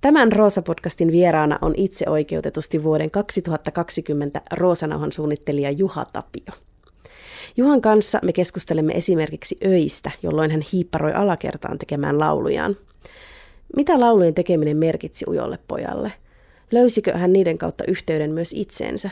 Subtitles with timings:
[0.00, 6.54] Tämän Roosa-podcastin vieraana on itse oikeutetusti vuoden 2020 Roosanauhan suunnittelija Juha Tapio.
[7.56, 12.76] Juhan kanssa me keskustelemme esimerkiksi öistä, jolloin hän hiipparoi alakertaan tekemään laulujaan.
[13.76, 16.12] Mitä laulujen tekeminen merkitsi ujolle pojalle?
[16.72, 19.10] Löysikö hän niiden kautta yhteyden myös itseensä?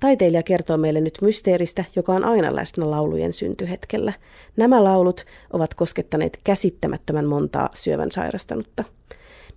[0.00, 4.12] Taiteilija kertoo meille nyt mysteeristä, joka on aina läsnä laulujen syntyhetkellä.
[4.56, 8.84] Nämä laulut ovat koskettaneet käsittämättömän montaa syövän sairastanutta.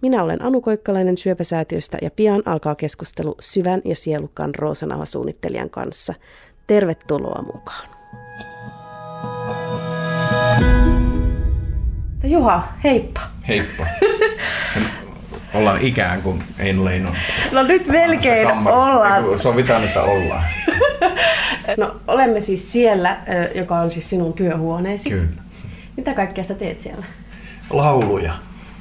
[0.06, 6.14] Minä olen Anu Koikkalainen Syöpäsäätiöstä ja pian alkaa keskustelu syvän ja sielukkaan Roosanauha-suunnittelijan kanssa.
[6.68, 7.90] Tervetuloa mukaan.
[12.24, 13.22] Juha, heippa.
[13.48, 13.86] Heippa.
[15.54, 17.16] ollaan ikään kuin Ein Leinon.
[17.52, 19.40] No nyt melkein ollaan.
[19.40, 20.44] Sovitaan, että ollaan.
[21.78, 23.18] No olemme siis siellä,
[23.56, 25.10] joka on siis sinun työhuoneesi.
[25.10, 25.42] Kyllä.
[25.98, 27.06] Mitä kaikkea sä teet siellä?
[27.70, 28.34] Lauluja.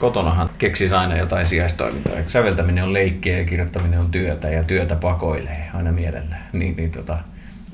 [0.05, 2.13] Kotonahan keksisi aina jotain sijaistoimintaa.
[2.27, 6.37] Säveltäminen on leikkiä ja kirjoittaminen on työtä ja työtä pakoilee aina mielellä.
[6.53, 7.19] Niin, niin tota,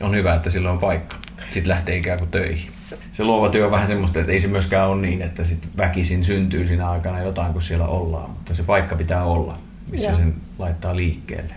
[0.00, 1.16] on hyvä, että sillä on paikka.
[1.50, 2.70] Sitten lähtee ikään kuin töihin.
[3.12, 6.24] Se luova työ on vähän semmoista, että ei se myöskään ole niin, että sit väkisin
[6.24, 8.30] syntyy siinä aikana jotain, kun siellä ollaan.
[8.30, 9.58] Mutta se paikka pitää olla,
[9.90, 10.16] missä Joo.
[10.16, 11.54] sen laittaa liikkeelle.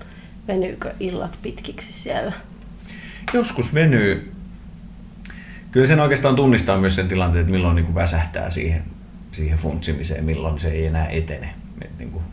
[0.48, 2.34] Venyykö illat pitkiksi siellä?
[3.34, 4.32] Joskus venyy.
[5.72, 8.84] Kyllä sen oikeastaan tunnistaa myös sen tilanteen, että milloin niin kuin väsähtää siihen,
[9.34, 11.50] siihen funtsimiseen, milloin se ei enää etene.
[12.00, 12.24] niin kuin.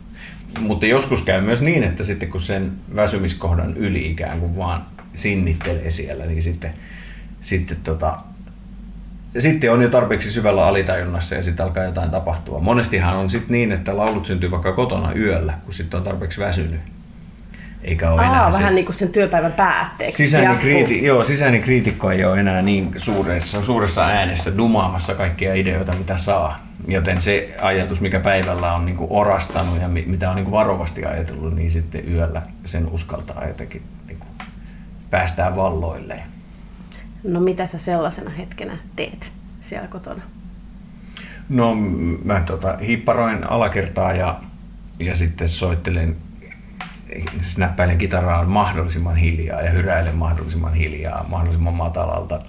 [0.60, 4.82] Mutta joskus käy myös niin, että sitten kun sen väsymiskohdan yli ikään kuin vaan
[5.14, 6.70] sinnittelee siellä, niin sitten,
[7.40, 8.18] sitten, tota,
[9.38, 12.60] sitten on jo tarpeeksi syvällä alitajunnassa ja sitten alkaa jotain tapahtua.
[12.60, 16.80] Monestihan on sitten niin, että laulut syntyy vaikka kotona yöllä, kun sitten on tarpeeksi väsynyt.
[17.82, 18.74] Eikä ole Aa, enää vähän se...
[18.74, 20.26] niin kuin sen työpäivän päätteeksi.
[20.26, 25.92] Sisäinen, kriiti, joo, sisäinen kriitikko ei ole enää niin suuressa, suuressa äänessä dumaamassa kaikkia ideoita,
[25.92, 26.69] mitä saa.
[26.88, 31.04] Joten se ajatus, mikä päivällä on niin kuin orastanut ja mitä on niin kuin varovasti
[31.04, 33.82] ajatellut, niin sitten yöllä sen uskaltaa jotenkin
[35.10, 36.22] päästään valloilleen.
[37.24, 40.22] No mitä sä sellaisena hetkenä teet siellä kotona?
[41.48, 41.74] No
[42.24, 44.40] mä tota, hiipparoin alakertaa ja,
[44.98, 46.16] ja sitten soittelen,
[47.42, 52.40] snäppäilen kitaraa mahdollisimman hiljaa ja hyräilen mahdollisimman hiljaa, mahdollisimman matalalta.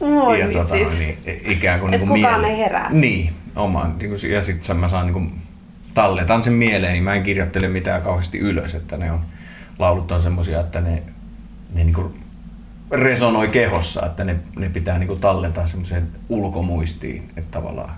[0.00, 1.18] Moi ja tota, niin,
[1.48, 2.92] ikään kuin, Et niin kuin kukaan miele- ei herää.
[2.92, 5.32] Niin, oma, niin ja sitten mä saan niin kuin,
[5.94, 9.20] talletan sen mieleen, niin mä en kirjoittele mitään kauheasti ylös, että ne on,
[9.78, 11.02] laulut on semmosia, että ne
[11.74, 12.14] ne niin kuin
[12.90, 17.96] resonoi kehossa, että ne, ne pitää niin kuin tallentaa semmoiseen ulkomuistiin, että tavallaan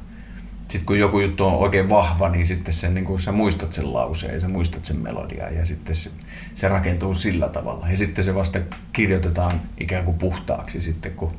[0.69, 3.93] sitten kun joku juttu on oikein vahva, niin sitten sen, niin kuin sä muistat sen
[3.93, 6.11] lauseen ja sä muistat sen melodian ja sitten se,
[6.55, 7.89] se rakentuu sillä tavalla.
[7.91, 8.59] Ja sitten se vasta
[8.93, 11.33] kirjoitetaan ikään kuin puhtaaksi sitten, kun,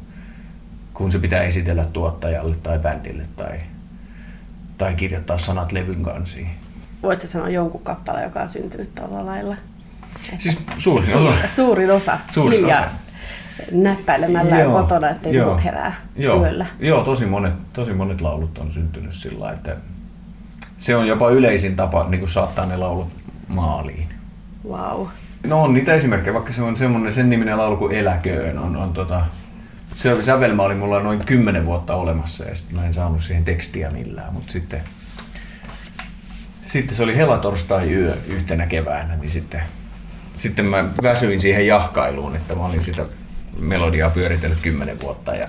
[0.98, 3.60] kun se pitää esitellä tuottajalle tai bändille tai,
[4.78, 6.50] tai kirjoittaa sanat levyn kansiin.
[7.04, 9.56] Voitko sanoa jonkun kappaleen, joka on syntynyt tällä lailla?
[10.38, 11.48] Siis suurin osa.
[11.48, 12.20] Suurin osa.
[12.30, 12.92] Suurin Hiljaa osa.
[13.72, 16.66] näppäilemällä joo, kotona, ettei joo, muut herää joo, yöllä.
[16.80, 19.76] Joo, tosi monet, tosi monet laulut on syntynyt sillä että
[20.78, 23.08] se on jopa yleisin tapa niin kuin saattaa ne laulut
[23.48, 24.08] maaliin.
[24.70, 25.08] Wow.
[25.48, 28.58] No on niitä esimerkkejä, vaikka se on semmoinen sen niminen laulu kuin Eläköön.
[28.60, 29.26] On, on tota,
[29.98, 33.90] se sävelmä oli mulla noin 10 vuotta olemassa ja sitten mä en saanut siihen tekstiä
[33.90, 34.82] millään, mutta sitten
[36.66, 39.62] sitten se oli helatorstai yö yhtenä keväänä, niin sitten
[40.34, 43.06] sitten mä väsyin siihen jahkailuun, että mä olin sitä
[43.60, 45.48] melodiaa pyöritellyt kymmenen vuotta ja,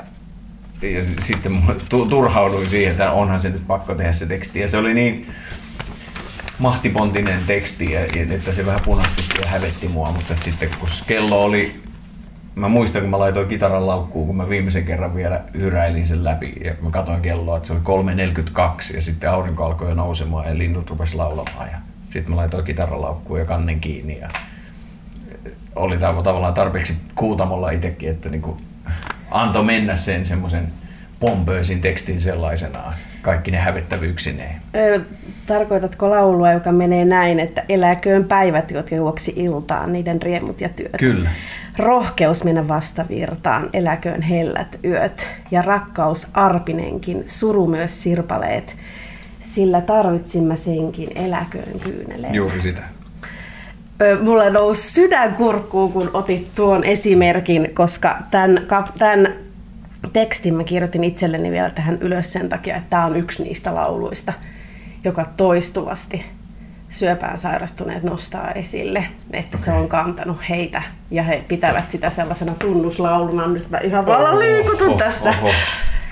[0.83, 4.61] ja sitten turhauduin siihen, että onhan se nyt pakko tehdä se teksti.
[4.61, 5.31] Ja se oli niin
[6.59, 11.81] mahtipontinen teksti, että se vähän punastutti ja hävetti mua, mutta sitten kun kello oli
[12.59, 16.55] Mä muistan, kun mä laitoin kitaran laukkuun, kun mä viimeisen kerran vielä hyräilin sen läpi
[16.65, 18.05] ja mä katsoin kelloa, että se oli
[18.91, 21.69] 3.42 ja sitten aurinko alkoi jo nousemaan ja linnut rupesi laulamaan.
[21.73, 21.79] Ja
[22.13, 24.29] sitten mä laitoin kitaran laukkuun ja kannen kiinni ja
[25.77, 28.57] oli tavallaan tarpeeksi kuutamolla itsekin, että niin
[29.31, 30.73] antoi mennä sen semmoisen
[31.21, 34.55] pompöisin tekstin sellaisenaan, kaikki ne hävettävyyksineen.
[35.47, 40.97] Tarkoitatko laulua, joka menee näin, että eläköön päivät, jotka juoksi iltaan, niiden riemut ja työt?
[40.99, 41.31] Kyllä.
[41.79, 48.77] Rohkeus mennä vastavirtaan, eläköön hellät yöt ja rakkaus arpinenkin, suru myös sirpaleet,
[49.41, 52.35] sillä tarvitsimme senkin eläköön kyyneleet.
[52.35, 52.83] Juuri sitä
[54.23, 58.67] mulle nousi sydän kurkkuun, kun otit tuon esimerkin, koska tämän,
[58.99, 59.35] tämän
[60.13, 64.33] tekstin mä kirjoitin itselleni vielä tähän ylös sen takia, että tämä on yksi niistä lauluista,
[65.05, 66.25] joka toistuvasti
[66.89, 69.65] syöpään sairastuneet nostaa esille, että okay.
[69.65, 73.47] se on kantanut heitä ja he pitävät sitä sellaisena tunnuslauluna.
[73.47, 75.31] Nyt mä ihan vallan liikutun tässä.
[75.31, 75.55] Oh, oh.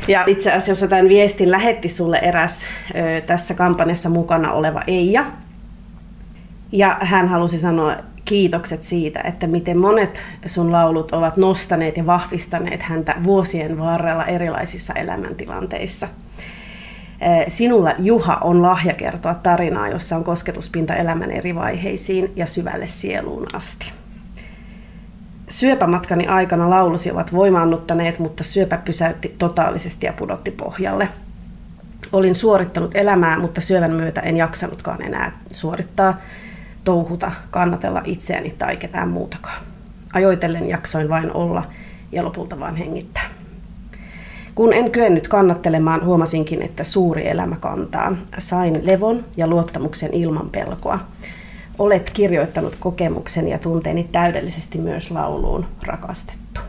[0.09, 5.27] Ja itse asiassa tämän viestin lähetti sulle eräs ö, tässä kampanjassa mukana oleva Eija.
[6.73, 7.97] Ja hän halusi sanoa
[8.27, 14.93] kiitokset siitä, että miten monet sun laulut ovat nostaneet ja vahvistaneet häntä vuosien varrella erilaisissa
[14.95, 16.09] elämäntilanteissa.
[17.49, 23.47] Sinulla, Juha, on lahja kertoa tarinaa, jossa on kosketuspinta elämän eri vaiheisiin ja syvälle sieluun
[23.53, 23.93] asti.
[25.49, 31.09] Syöpämatkani aikana laulusi ovat voimaannuttaneet, mutta syöpä pysäytti totaalisesti ja pudotti pohjalle.
[32.13, 36.21] Olin suorittanut elämää, mutta syövän myötä en jaksanutkaan enää suorittaa,
[36.87, 39.63] touhuta, kannatella itseäni tai ketään muutakaan.
[40.13, 41.65] Ajoitellen jaksoin vain olla
[42.13, 43.31] ja lopulta vain hengittää.
[44.55, 48.17] Kun en kyennyt kannattelemaan, huomasinkin, että suuri elämä kantaa.
[48.39, 50.99] Sain levon ja luottamuksen ilman pelkoa.
[51.79, 56.61] Olet kirjoittanut kokemuksen ja tunteeni täydellisesti myös lauluun rakastettu.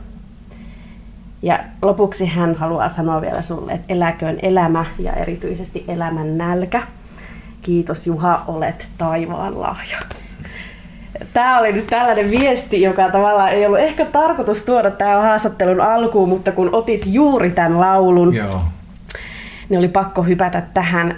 [1.41, 6.83] Ja lopuksi hän haluaa sanoa vielä sulle, että eläköön elämä ja erityisesti elämän nälkä.
[7.67, 9.97] Kiitos Juha, olet taivaan lahja.
[11.33, 16.29] Tämä oli nyt tällainen viesti, joka tavallaan ei ollut ehkä tarkoitus tuoda tähän haastattelun alkuun,
[16.29, 18.61] mutta kun otit juuri tämän laulun, Joo
[19.69, 21.15] niin oli pakko hypätä tähän.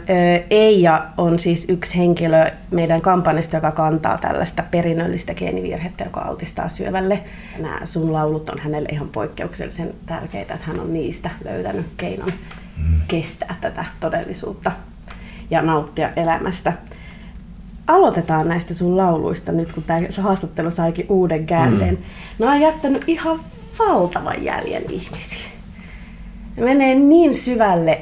[0.50, 7.24] Eija on siis yksi henkilö meidän kampanjasta, joka kantaa tällaista perinnöllistä geenivirhettä, joka altistaa syövälle.
[7.60, 12.32] Nämä sun laulut on hänelle ihan poikkeuksellisen tärkeitä, että hän on niistä löytänyt keinon
[12.78, 13.02] mm.
[13.08, 14.72] kestää tätä todellisuutta
[15.50, 16.74] ja nauttia elämästä.
[17.88, 21.94] Aloitetaan näistä sun lauluista nyt, kun tämä haastattelu saikin uuden käänteen.
[21.94, 22.04] Mm.
[22.40, 23.40] Nämä on jättänyt ihan
[23.80, 25.50] valtavan jäljen ihmisiä.
[26.58, 28.02] Ne menee niin syvälle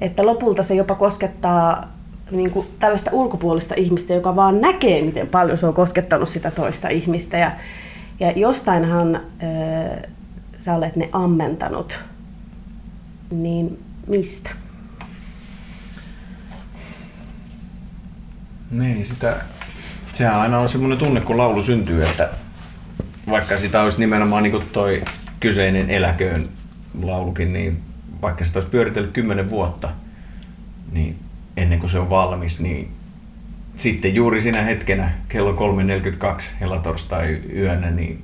[0.00, 1.92] että lopulta se jopa koskettaa
[2.30, 6.88] niin kuin tällaista ulkopuolista ihmistä, joka vaan näkee, miten paljon se on koskettanut sitä toista
[6.88, 7.38] ihmistä.
[7.38, 7.52] Ja,
[8.20, 9.22] ja jostainhan äh,
[10.58, 12.00] sä olet ne ammentanut,
[13.30, 14.50] niin mistä?
[18.70, 19.36] Niin, sitä,
[20.12, 22.28] sehän aina on semmoinen tunne, kun laulu syntyy, että
[23.30, 25.02] vaikka sitä olisi nimenomaan niin kuin toi
[25.40, 26.48] kyseinen eläköön
[27.02, 27.82] laulukin, niin
[28.22, 29.88] vaikka sitä olisi pyöritellyt kymmenen vuotta,
[30.92, 31.16] niin
[31.56, 32.90] ennen kuin se on valmis, niin
[33.76, 38.22] sitten juuri siinä hetkenä, kello 3.42 helatorstai yönä, niin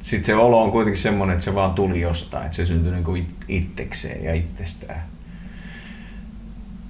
[0.00, 3.04] sitten se olo on kuitenkin semmoinen, että se vaan tuli jostain, että se syntyi niin
[3.04, 5.02] kuin itsekseen ja itsestään.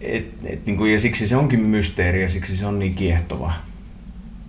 [0.01, 3.53] Et, et, niin kuin, ja siksi se onkin mysteeri ja siksi se on niin kiehtova.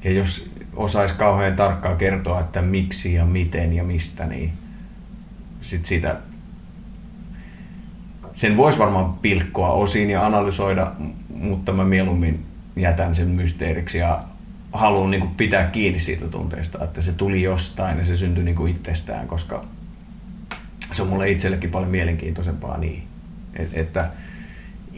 [0.04, 4.54] Ja jos osaisi kauhean tarkkaan kertoa, että miksi ja miten ja mistä, niin
[5.62, 6.16] sit siitä
[8.34, 10.92] sen voisi varmaan pilkkoa osin ja analysoida,
[11.30, 12.45] mutta mä mieluummin
[12.75, 14.24] jätän sen mysteeriksi ja
[14.72, 18.56] haluan niin kuin pitää kiinni siitä tunteesta, että se tuli jostain ja se syntyi niin
[18.56, 19.66] kuin itsestään, koska
[20.92, 23.04] se on mulle itsellekin paljon mielenkiintoisempaa niin.
[23.56, 24.10] Et, että,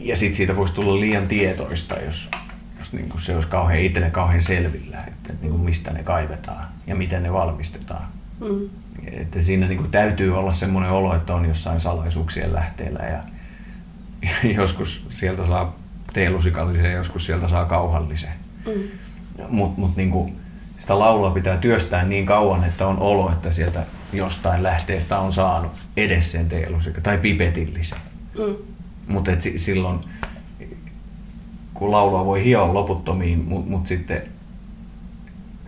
[0.02, 2.30] ja sitten siitä voisi tulla liian tietoista, jos,
[2.78, 6.68] jos niin kuin se olisi kauhean itselle kauhean selvillä, että niin kuin mistä ne kaivetaan
[6.86, 8.08] ja miten ne valmistetaan.
[8.40, 8.68] Mm.
[9.12, 13.22] Että siinä niin kuin täytyy olla semmoinen olo, että on jossain salaisuuksien lähteellä ja
[14.60, 15.76] joskus sieltä saa
[16.12, 18.32] teelusikallisen ja joskus sieltä saa kauhallisen.
[18.66, 18.82] Mm.
[19.48, 20.36] Mutta mut niin
[20.78, 25.72] sitä laulua pitää työstää niin kauan, että on olo, että sieltä jostain lähteestä on saanut
[25.96, 27.98] edes sen teelusika tai pipetillisen.
[28.38, 28.71] Mm.
[29.08, 29.98] Mutta silloin,
[31.74, 34.22] kun laulua voi hioa loputtomiin, mutta mut sitten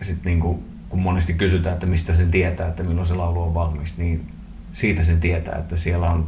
[0.01, 3.97] sit niinku, kun monesti kysytään, että mistä sen tietää, että milloin se laulu on valmis,
[3.97, 4.25] niin
[4.73, 6.27] siitä sen tietää, että siellä on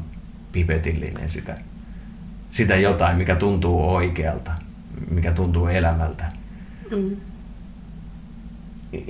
[0.51, 1.57] pipetillinen sitä
[2.51, 4.51] sitä jotain, mikä tuntuu oikealta,
[5.11, 6.25] mikä tuntuu elämältä.
[6.91, 7.15] Mm.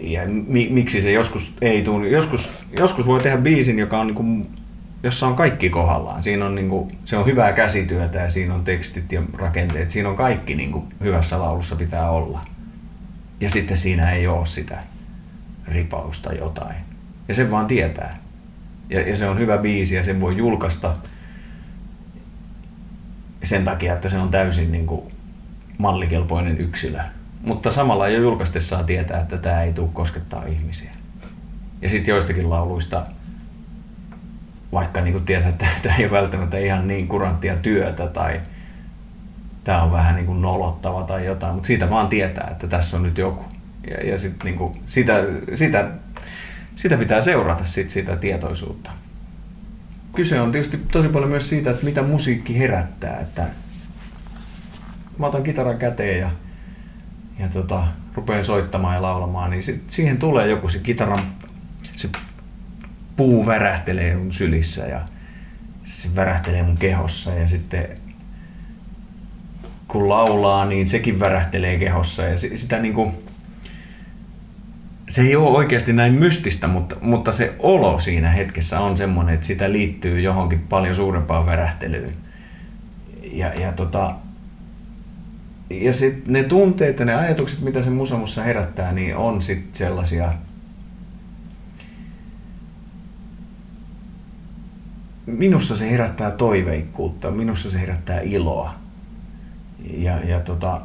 [0.01, 2.07] Ja mi, miksi se joskus ei tunnu.
[2.07, 4.49] Joskus, joskus voi tehdä biisin, joka on niinku,
[5.03, 6.23] jossa on kaikki kohdallaan.
[6.23, 9.91] Siinä on niinku, se on hyvää käsityötä ja siinä on tekstit ja rakenteet.
[9.91, 12.45] Siinä on kaikki niinku, hyvässä laulussa pitää olla.
[13.39, 14.83] Ja sitten siinä ei ole sitä
[15.67, 16.75] ripausta jotain.
[17.27, 18.17] Ja sen vaan tietää.
[18.89, 20.95] Ja, ja se on hyvä biisi ja sen voi julkaista
[23.43, 25.01] sen takia, että se on täysin niin kuin
[25.77, 26.99] mallikelpoinen yksilö.
[27.41, 30.91] Mutta samalla jo julkaistessaan tietää, että tämä ei tule koskettaa ihmisiä.
[31.81, 33.05] Ja sitten joistakin lauluista,
[34.71, 38.41] vaikka niin tietää, että tämä ei ole välttämättä ihan niin kuranttia työtä tai
[39.63, 43.03] tämä on vähän niin kuin nolottava tai jotain, mutta siitä vaan tietää, että tässä on
[43.03, 43.45] nyt joku.
[43.89, 45.23] Ja, ja sit niin kuin sitä,
[45.55, 45.87] sitä,
[46.75, 48.91] sitä pitää seurata sit sitä tietoisuutta
[50.17, 53.19] kyse on tietysti tosi paljon myös siitä, että mitä musiikki herättää.
[53.19, 53.45] Että
[55.17, 56.31] mä otan kitaran käteen ja,
[57.39, 61.19] ja tota, rupean soittamaan ja laulamaan, niin sit, siihen tulee joku se kitaran,
[61.95, 62.09] se
[63.17, 65.01] puu värähtelee mun sylissä ja,
[65.83, 67.87] se värähtelee mun kehossa ja sitten
[69.87, 73.11] kun laulaa, niin sekin värähtelee kehossa ja sitä niin kuin,
[75.09, 79.47] se ei ole oikeasti näin mystistä, mutta, mutta se olo siinä hetkessä on semmoinen, että
[79.47, 82.13] sitä liittyy johonkin paljon suurempaan värähtelyyn.
[83.31, 84.15] Ja, ja, tota,
[85.69, 90.33] ja sit ne tunteet ja ne ajatukset, mitä se musamussa herättää, niin on sitten sellaisia,
[95.27, 98.73] minussa se herättää toiveikkuutta, minussa se herättää iloa.
[99.97, 100.81] Ja, ja tota,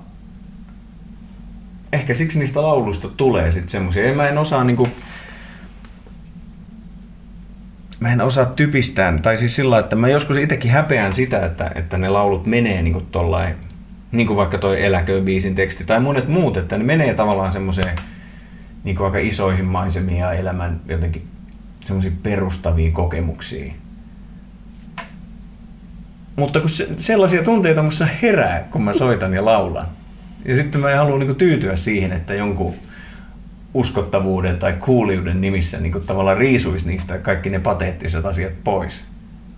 [1.93, 4.15] ehkä siksi niistä lauluista tulee sitten semmoisia.
[4.15, 4.89] Mä en osaa niinku,
[8.01, 11.99] mä en osaa typistää, tai siis sillä että mä joskus itsekin häpeän sitä, että, että
[11.99, 13.55] ne laulut menee niinku tollain,
[14.13, 17.97] niin kuin vaikka toi Eläköön-biisin teksti tai monet muut, että ne menee tavallaan semmoiseen
[18.85, 21.27] niin kuin aika isoihin maisemiin ja elämän jotenkin
[21.85, 23.82] semmoisiin perustaviin kokemuksiin.
[26.37, 29.87] Mutta kun se, sellaisia tunteita musta herää, kun mä soitan ja laulan.
[30.45, 32.75] Ja sitten mä en halua niin tyytyä siihen, että jonkun
[33.75, 39.05] uskottavuuden tai kuuliuden nimissä niin tavallaan riisuisi niistä kaikki ne pateettiset asiat pois.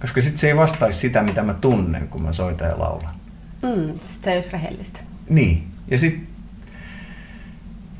[0.00, 3.14] Koska sitten se ei vastaisi sitä, mitä mä tunnen, kun mä soitan ja laulan.
[3.62, 5.00] Mm, sit se ei olisi rehellistä.
[5.28, 5.64] Niin.
[5.90, 6.26] Ja sitten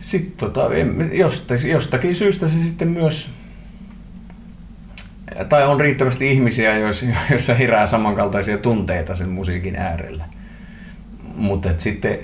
[0.01, 0.71] sit tota,
[1.13, 3.31] jostakin, jostakin syystä se sitten myös
[5.49, 6.79] tai on riittävästi ihmisiä,
[7.31, 10.25] joissa herää samankaltaisia tunteita sen musiikin äärellä.
[11.37, 12.19] Mutta sitten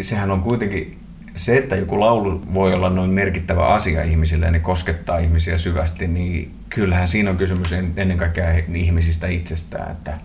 [0.00, 0.98] sehän on kuitenkin
[1.36, 6.08] se, että joku laulu voi olla noin merkittävä asia ihmisille ja ne koskettaa ihmisiä syvästi,
[6.08, 10.18] niin kyllähän siinä on kysymys ennen kaikkea ihmisistä itsestään, että,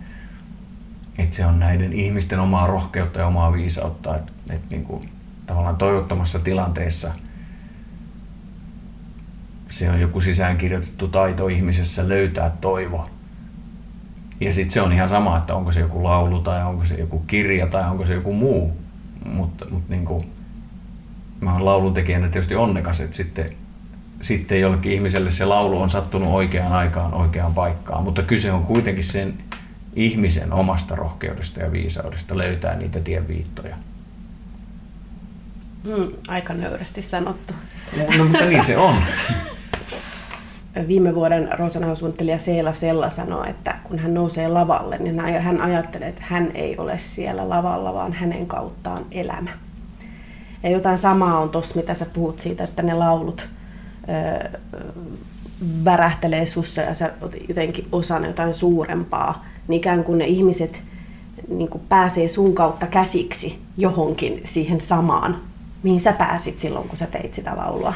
[1.17, 5.09] että se on näiden ihmisten omaa rohkeutta ja omaa viisautta, että, että niin kuin,
[5.45, 7.11] tavallaan toivottomassa tilanteessa
[9.69, 13.09] se on joku sisäänkirjoitettu taito ihmisessä löytää toivo.
[14.41, 17.19] Ja sitten se on ihan sama, että onko se joku laulu tai onko se joku
[17.19, 18.87] kirja tai onko se joku muu
[19.27, 20.31] mutta, mutta niin kuin,
[21.41, 23.53] mä oon lauluntekijänä tietysti onnekas, että sitten,
[24.21, 29.03] sitten jollekin ihmiselle se laulu on sattunut oikeaan aikaan, oikeaan paikkaan, mutta kyse on kuitenkin
[29.03, 29.33] sen
[29.95, 33.75] ihmisen omasta rohkeudesta ja viisaudesta löytää niitä tienviittoja.
[35.83, 37.53] Mm, aika nöyrästi sanottu.
[38.17, 38.95] No, mutta niin se on.
[40.87, 46.23] Viime vuoden Rosanau-suunnittelija Seela Sella sanoi, että kun hän nousee lavalle, niin hän ajattelee, että
[46.25, 49.49] hän ei ole siellä lavalla, vaan hänen kauttaan elämä.
[50.63, 53.47] Ja jotain samaa on tuossa, mitä sä puhut siitä, että ne laulut
[54.09, 54.49] ö,
[55.85, 57.11] värähtelee sussa ja sä
[57.47, 59.45] jotenkin osan jotain suurempaa.
[59.67, 60.81] Niin ikään kuin ne ihmiset
[61.47, 65.41] niin kuin pääsee sun kautta käsiksi johonkin siihen samaan,
[65.83, 67.93] mihin sä pääsit silloin, kun sä teit sitä laulua.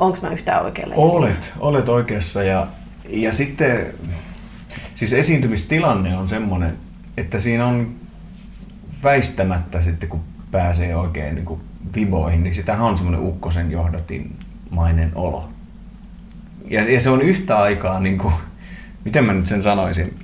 [0.00, 0.94] Onko mä yhtään oikealla?
[0.94, 2.66] Olet, olet oikeassa ja,
[3.08, 3.86] ja sitten
[4.94, 6.76] siis esiintymistilanne on semmoinen,
[7.16, 7.94] että siinä on
[9.02, 11.60] väistämättä sitten kun pääsee oikein niin kuin
[11.94, 15.48] viboihin, niin sitähän on semmoinen ukkosen johdatinmainen olo.
[16.70, 18.34] Ja, ja se on yhtä aikaa, niin kuin,
[19.04, 20.14] miten mä nyt sen sanoisin?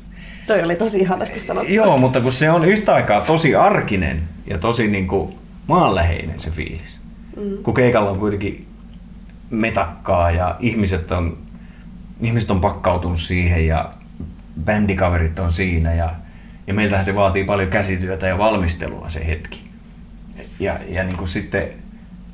[0.46, 1.72] Toi oli tosi ihanasti sanottu.
[1.72, 5.34] Joo, mutta kun se on yhtä aikaa tosi arkinen ja tosi niin kuin
[5.66, 7.00] maanläheinen se fiilis.
[7.36, 7.62] Mm.
[7.62, 8.66] Kun keikalla on kuitenkin
[9.50, 11.38] metakkaa ja ihmiset on,
[12.20, 13.92] ihmiset on pakkautunut siihen ja
[14.64, 16.14] bändikaverit on siinä ja,
[16.66, 19.70] ja meiltähän se vaatii paljon käsityötä ja valmistelua se hetki.
[20.60, 21.68] Ja, ja niin kuin sitten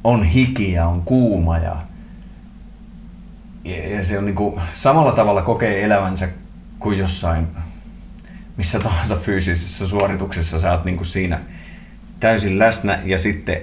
[0.04, 1.76] on hiki ja on kuuma ja,
[3.64, 6.28] ja, ja se on niin kuin, samalla tavalla kokee elävänsä
[6.78, 7.47] kuin jossain
[8.57, 11.40] missä tahansa fyysisessä suorituksessa sä oot niin kuin siinä
[12.21, 13.61] täysin läsnä ja sitten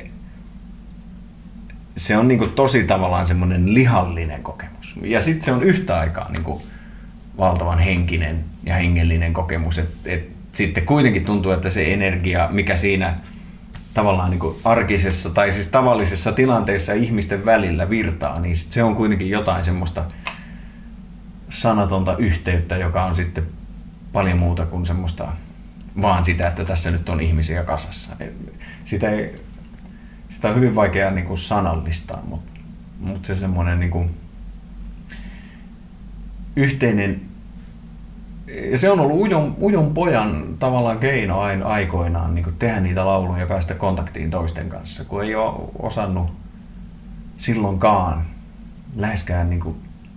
[1.98, 4.96] se on niin kuin tosi tavallaan semmoinen lihallinen kokemus.
[5.02, 6.64] Ja sitten se on yhtä aikaa niin kuin
[7.38, 9.78] valtavan henkinen ja hengellinen kokemus.
[9.78, 13.20] Et, et sitten kuitenkin tuntuu, että se energia, mikä siinä
[13.94, 19.30] tavallaan niin kuin arkisessa tai siis tavallisessa tilanteessa ihmisten välillä virtaa, niin se on kuitenkin
[19.30, 20.06] jotain semmoista
[21.50, 23.44] sanatonta yhteyttä, joka on sitten
[24.14, 25.28] paljon muuta kuin semmoista
[26.02, 28.16] vaan sitä, että tässä nyt on ihmisiä kasassa.
[28.86, 29.36] Sitä ei
[30.30, 32.60] sitä on hyvin vaikea niin kuin sanallistaa, mutta,
[33.00, 34.10] mutta se semmoinen niin kuin
[36.56, 37.22] yhteinen
[38.72, 43.48] ja se on ollut ujon, ujon pojan tavallaan keino aikoinaan niin tehdä niitä lauluja ja
[43.48, 46.32] päästä kontaktiin toisten kanssa, kun ei ole osannut
[47.38, 48.24] silloinkaan
[48.96, 49.76] läheskään niin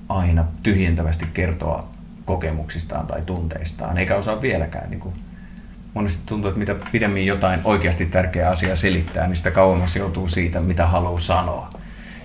[0.08, 1.88] aina tyhjentävästi kertoa
[2.24, 5.14] kokemuksistaan tai tunteistaan, eikä osaa vieläkään niin kuin
[5.94, 10.60] monesti tuntuu, että mitä pidemmin jotain oikeasti tärkeää asiaa selittää, niin sitä kauemmas joutuu siitä,
[10.60, 11.70] mitä haluaa sanoa.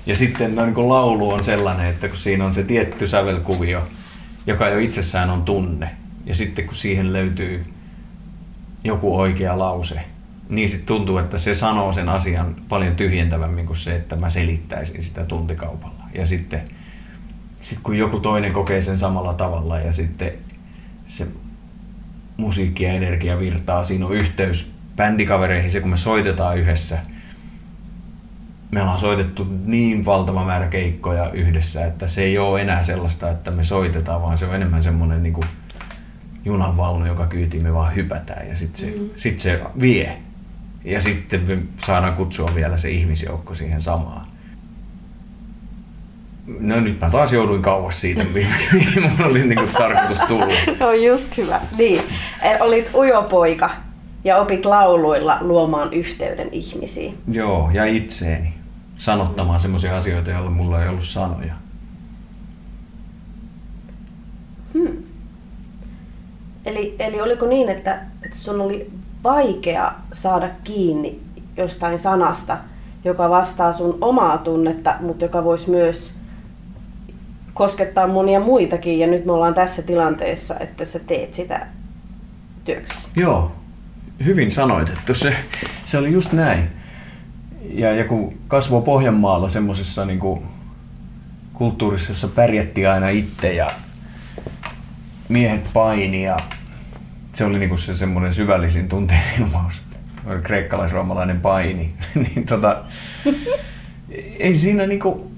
[0.05, 3.87] Ja sitten no, niin kuin laulu on sellainen, että kun siinä on se tietty sävelkuvio,
[4.47, 5.89] joka jo itsessään on tunne.
[6.25, 7.65] Ja sitten kun siihen löytyy
[8.83, 9.99] joku oikea lause,
[10.49, 15.03] niin sitten tuntuu, että se sanoo sen asian paljon tyhjentävämmin kuin se, että mä selittäisin
[15.03, 16.03] sitä tuntikaupalla.
[16.13, 16.61] Ja sitten
[17.61, 20.31] sit kun joku toinen kokee sen samalla tavalla ja sitten
[21.07, 21.27] se
[22.37, 26.97] musiikki ja energia virtaa, siinä on yhteys bändikavereihin, se kun me soitetaan yhdessä,
[28.71, 33.51] me ollaan soitettu niin valtava määrä keikkoja yhdessä, että se ei ole enää sellaista, että
[33.51, 35.39] me soitetaan, vaan se on enemmän semmoinen niin
[36.45, 39.09] junanvaunu, joka kyytiin me vaan hypätään ja sitten se, mm.
[39.15, 40.17] sit se vie.
[40.83, 44.26] Ja sitten me saadaan kutsua vielä se ihmisjoukko siihen samaan.
[46.59, 50.45] No nyt mä taas jouduin kauas siitä, mihin mun oli niinku tarkoitus tulla.
[50.79, 51.61] No just hyvä.
[51.77, 52.01] Niin.
[52.59, 53.69] Olit ujopoika
[54.23, 57.17] ja opit lauluilla luomaan yhteyden ihmisiin.
[57.31, 58.53] Joo, ja itseeni.
[58.97, 61.53] Sanottamaan semmoisia asioita, joille mulla ei ollut sanoja.
[64.73, 64.97] Hmm.
[66.65, 68.91] Eli, eli oliko niin, että, että sun oli
[69.23, 71.19] vaikea saada kiinni
[71.57, 72.57] jostain sanasta,
[73.03, 76.16] joka vastaa sun omaa tunnetta, mutta joka voisi myös
[77.57, 78.99] koskettaa monia muitakin.
[78.99, 81.67] Ja nyt me ollaan tässä tilanteessa, että sä teet sitä
[82.65, 83.09] työksessä.
[83.15, 83.51] Joo,
[84.25, 85.35] hyvin sanoit, että se,
[85.85, 86.69] se oli just näin.
[87.73, 90.19] Ja, ja kun kasvoi Pohjanmaalla semmoisessa niin
[91.53, 93.67] kulttuurissa, jossa pärjättiin aina itse ja
[95.29, 96.37] miehet paini ja
[97.33, 99.81] se oli niinku se semmoinen syvällisin tunteen ilmaus.
[100.43, 101.93] Kreikkalais-roomalainen paini.
[102.15, 102.83] niin tota,
[104.39, 105.31] ei siinä niinku,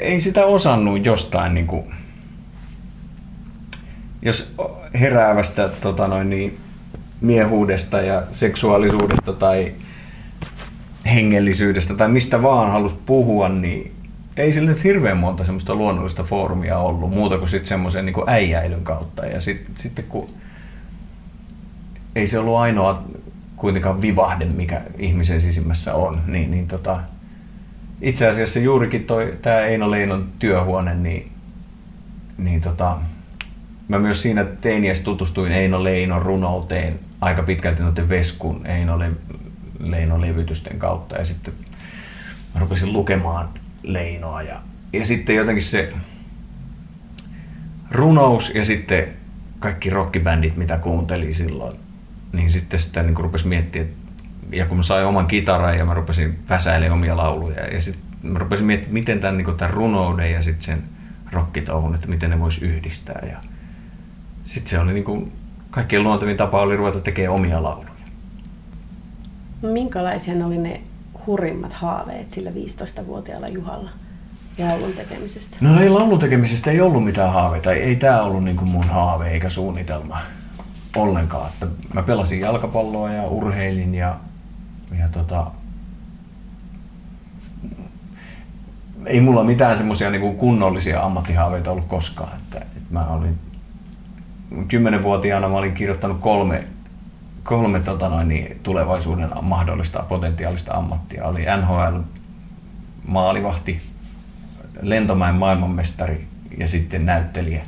[0.00, 1.84] ei sitä osannut jostain niinku,
[4.22, 4.54] jos
[4.94, 6.58] heräävästä tota noin, niin,
[7.20, 9.74] miehuudesta ja seksuaalisuudesta tai
[11.06, 13.92] hengellisyydestä tai mistä vaan halus puhua, niin
[14.36, 18.84] ei sillä nyt hirveän monta semmoista luonnollista foorumia ollut, muuta kuin sitten semmoisen niin äijäilyn
[18.84, 19.26] kautta.
[19.26, 20.28] Ja sitten sit, kun
[22.16, 23.02] ei se ollut ainoa
[23.56, 27.00] kuitenkaan vivahde, mikä ihmisen sisimmässä on, niin, niin tota,
[28.00, 31.32] itse asiassa juurikin toi, tämä Eino Leinon työhuone, niin,
[32.38, 32.98] niin tota,
[33.88, 38.98] mä myös siinä teiniässä tutustuin Eino Leinon runouteen aika pitkälti noiden Veskun Eino
[39.78, 41.16] Leinon levytysten kautta.
[41.16, 41.54] Ja sitten
[42.54, 43.48] mä rupesin lukemaan
[43.82, 44.60] Leinoa ja,
[44.92, 45.92] ja sitten jotenkin se
[47.90, 49.08] runous ja sitten
[49.58, 51.76] kaikki rockibändit, mitä kuuntelin silloin,
[52.32, 53.90] niin sitten sitä niin rupesi miettimään,
[54.52, 58.38] ja kun mä sain oman kitaran ja mä rupesin väsäilemään omia lauluja, ja sitten mä
[58.38, 60.82] rupesin miettimään, miten tämän, niin tämän runouden ja sitten sen
[61.32, 63.26] rockitouhun, että miten ne voisi yhdistää.
[63.30, 63.36] Ja
[64.44, 65.32] sitten se oli niin kuin,
[65.70, 67.90] kaikkein luontevin tapa oli ruveta tekemään omia lauluja.
[69.62, 70.80] Minkälaisia oli ne
[71.26, 73.90] hurrimmat haaveet sillä 15-vuotiaalla Juhalla
[74.58, 75.56] laulun tekemisestä?
[75.60, 77.72] No ei laulun tekemisestä ei ollut mitään haaveita.
[77.72, 80.18] Ei, ei tämä ollut niin mun haave eikä suunnitelma
[80.96, 81.48] ollenkaan.
[81.48, 84.16] Että mä pelasin jalkapalloa ja urheilin ja,
[84.98, 85.50] ja tota,
[89.06, 92.36] ei mulla mitään semmoisia niin kunnollisia ammattihaaveita ollut koskaan.
[92.36, 93.38] Että, että mä olin
[94.68, 96.64] kymmenenvuotiaana mä olin kirjoittanut kolme,
[97.42, 101.24] kolme tota noin, niin, tulevaisuuden mahdollista potentiaalista ammattia.
[101.24, 101.98] Oli NHL
[103.06, 103.82] maalivahti,
[104.82, 106.26] lentomäen maailmanmestari
[106.58, 107.62] ja sitten näyttelijä.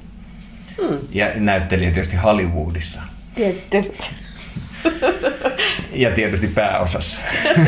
[0.81, 0.99] Hmm.
[1.11, 3.03] Ja näyttelijä tietysti Hollywoodissa.
[3.35, 3.95] Tietty.
[5.93, 7.21] Ja tietysti pääosassa.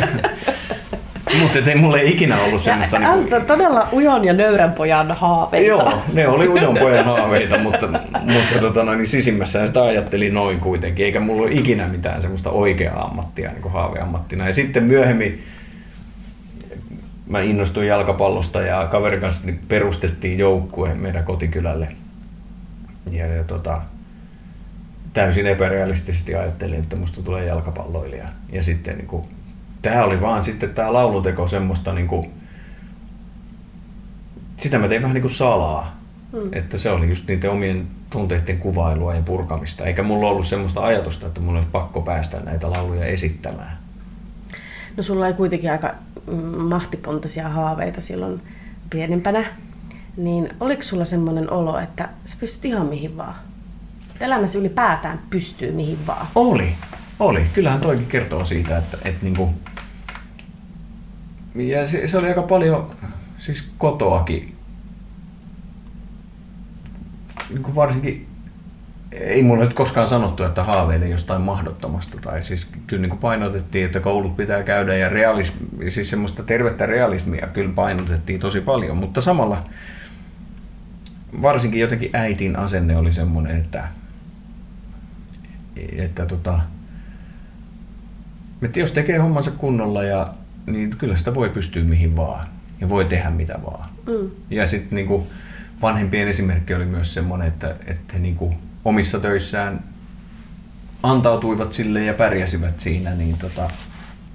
[1.41, 2.97] Mutta ei mulle ikinä ollut semmoista...
[2.97, 3.47] Ja, niin kuin...
[3.47, 5.67] Todella ujon ja nöyrän pojan haaveita.
[5.67, 7.89] Joo, ne oli ujon pojan haaveita, mutta,
[8.23, 12.51] mutta tota, no, niin sisimmässään sitä ajattelin noin kuitenkin, eikä mulla ole ikinä mitään semmoista
[12.51, 14.47] oikeaa ammattia niin kuin haaveammattina.
[14.47, 15.43] Ja sitten myöhemmin
[17.27, 21.89] mä innostuin jalkapallosta ja kaverin kanssa niin perustettiin joukkue meidän kotikylälle.
[23.11, 23.81] Ja, ja tota,
[25.15, 28.29] täysin epärealistisesti ajattelin, että musta tulee jalkapalloilija.
[28.53, 29.25] Ja sitten niin kuin,
[29.83, 32.31] tämä oli vaan sitten tämä lauluteko semmoista, niin kuin,
[34.57, 35.97] sitä mä tein vähän niin kuin salaa.
[36.33, 36.49] Mm.
[36.53, 39.85] Että se oli just niiden omien tunteiden kuvailua ja purkamista.
[39.85, 43.79] Eikä mulla ollut semmoista ajatusta, että mulla olisi pakko päästä näitä lauluja esittämään.
[44.97, 45.95] No sulla oli kuitenkin aika
[46.57, 48.43] mahtipontoisia haaveita silloin
[48.91, 49.45] pienempänä.
[50.17, 53.35] Niin oliko sulla semmoinen olo, että sä pystyt ihan mihin vaan?
[54.21, 56.27] Elämässä ylipäätään pystyy mihin vaan.
[56.35, 56.75] Oli,
[57.21, 57.45] oli.
[57.55, 59.55] Kyllähän toikin kertoo siitä, että, että niinku,
[61.55, 62.97] ja se, se, oli aika paljon
[63.39, 64.55] siis kotoakin.
[67.51, 68.27] Niin varsinkin
[69.13, 72.19] ei mulle nyt koskaan sanottu, että haaveilee jostain mahdottomasta.
[72.21, 76.87] Tai siis kyllä niin kuin painotettiin, että koulut pitää käydä ja realismi, siis semmoista tervettä
[76.87, 78.97] realismia kyllä painotettiin tosi paljon.
[78.97, 79.63] Mutta samalla
[81.43, 83.89] varsinkin jotenkin äitin asenne oli semmoinen, että,
[85.77, 86.61] että tota,
[88.63, 90.35] että jos tekee hommansa kunnolla, ja,
[90.67, 92.47] niin kyllä sitä voi pystyä mihin vaan
[92.81, 93.89] ja voi tehdä mitä vaan.
[94.07, 94.31] Mm.
[94.51, 95.27] Ja sitten niin
[95.83, 99.85] vanhempien esimerkki oli myös semmoinen, että, että he niin kuin omissa töissään
[101.03, 103.69] antautuivat sille ja pärjäsivät siinä, niin tota,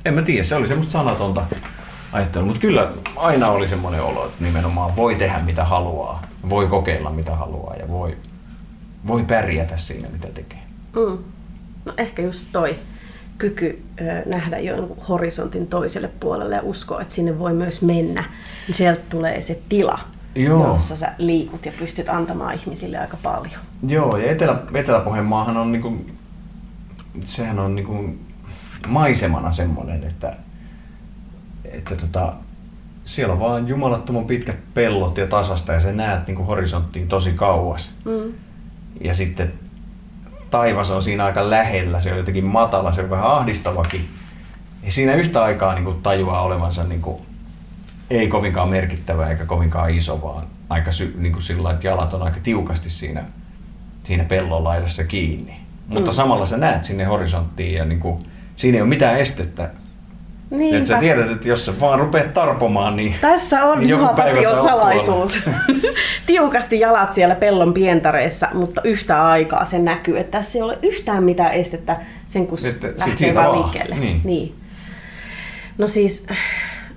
[0.06, 1.46] en mä tiedä, se oli semmoista sanatonta
[2.12, 7.10] ajattelua, mutta kyllä aina oli semmoinen olo, että nimenomaan voi tehdä mitä haluaa, voi kokeilla
[7.10, 8.18] mitä haluaa ja voi,
[9.08, 10.69] voi pärjätä siinä mitä tekee.
[10.96, 11.18] Mm.
[11.86, 12.76] No ehkä just toi
[13.38, 13.84] kyky
[14.26, 18.24] nähdä jo horisontin toiselle puolelle ja uskoa, että sinne voi myös mennä,
[18.68, 20.00] niin sieltä tulee se tila,
[20.36, 20.74] Joo.
[20.74, 23.62] jossa sä liikut ja pystyt antamaan ihmisille aika paljon.
[23.88, 26.06] Joo, ja Etelä, Etelä-Pohjanmaahan on niinku,
[27.26, 28.16] sehän on niinku
[28.88, 30.36] maisemana semmoinen, että,
[31.66, 32.34] että tota,
[33.06, 37.94] siellä on vaan jumalattoman pitkät pellot ja tasasta ja sä näet niinku horisonttiin tosi kauas.
[38.06, 38.34] Mm.
[39.02, 39.54] Ja sitten
[40.52, 44.10] taivas on siinä aika lähellä, se on jotenkin matala, se on vähän ahdistavakin.
[44.84, 47.22] Ja siinä yhtä aikaa niin kuin tajuaa olevansa niin kuin,
[48.10, 52.24] ei kovinkaan merkittävä eikä kovinkaan iso, vaan aika sy, niin kuin sillä että jalat on
[52.24, 53.24] aika tiukasti siinä,
[54.04, 55.52] siinä pellon laidassa kiinni.
[55.52, 55.94] Mm.
[55.94, 59.70] Mutta samalla sä näet sinne horisonttiin ja niin kuin, siinä ei ole mitään estettä
[60.50, 60.78] Niinpä.
[60.78, 64.64] Että sä tiedät, että jos sä vaan rupeat tarpomaan, niin Tässä on niin Juha Tapion
[64.64, 65.42] salaisuus.
[66.26, 71.24] Tiukasti jalat siellä pellon pientareissa, mutta yhtä aikaa se näkyy, että tässä ei ole yhtään
[71.24, 73.96] mitään estettä sen, kun että lähtee vaan liikkeelle.
[73.96, 74.22] Niin.
[74.24, 74.56] niin.
[75.78, 76.28] No siis,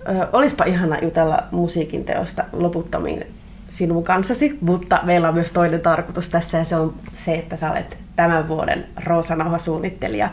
[0.09, 3.27] ö, olispa ihana jutella musiikin teosta loputtomiin
[3.71, 7.71] sinun kanssasi, mutta meillä on myös toinen tarkoitus tässä ja se on se, että sä
[7.71, 10.31] olet tämän vuoden Roosa-nauha-suunnittelija.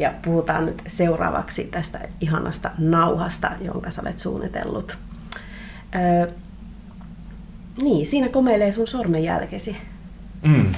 [0.00, 4.96] Ja puhutaan nyt seuraavaksi tästä ihanasta nauhasta, jonka sä olet suunnitellut.
[5.94, 6.32] Öö,
[7.82, 9.76] niin, siinä komeilee sun sormenjälkesi.
[10.42, 10.74] Mm.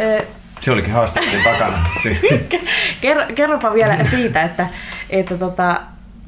[0.00, 0.22] Öö,
[0.60, 1.88] se olikin haastattelun takana.
[3.00, 4.68] Kerro, kerropa vielä siitä, että,
[5.10, 5.80] että tota,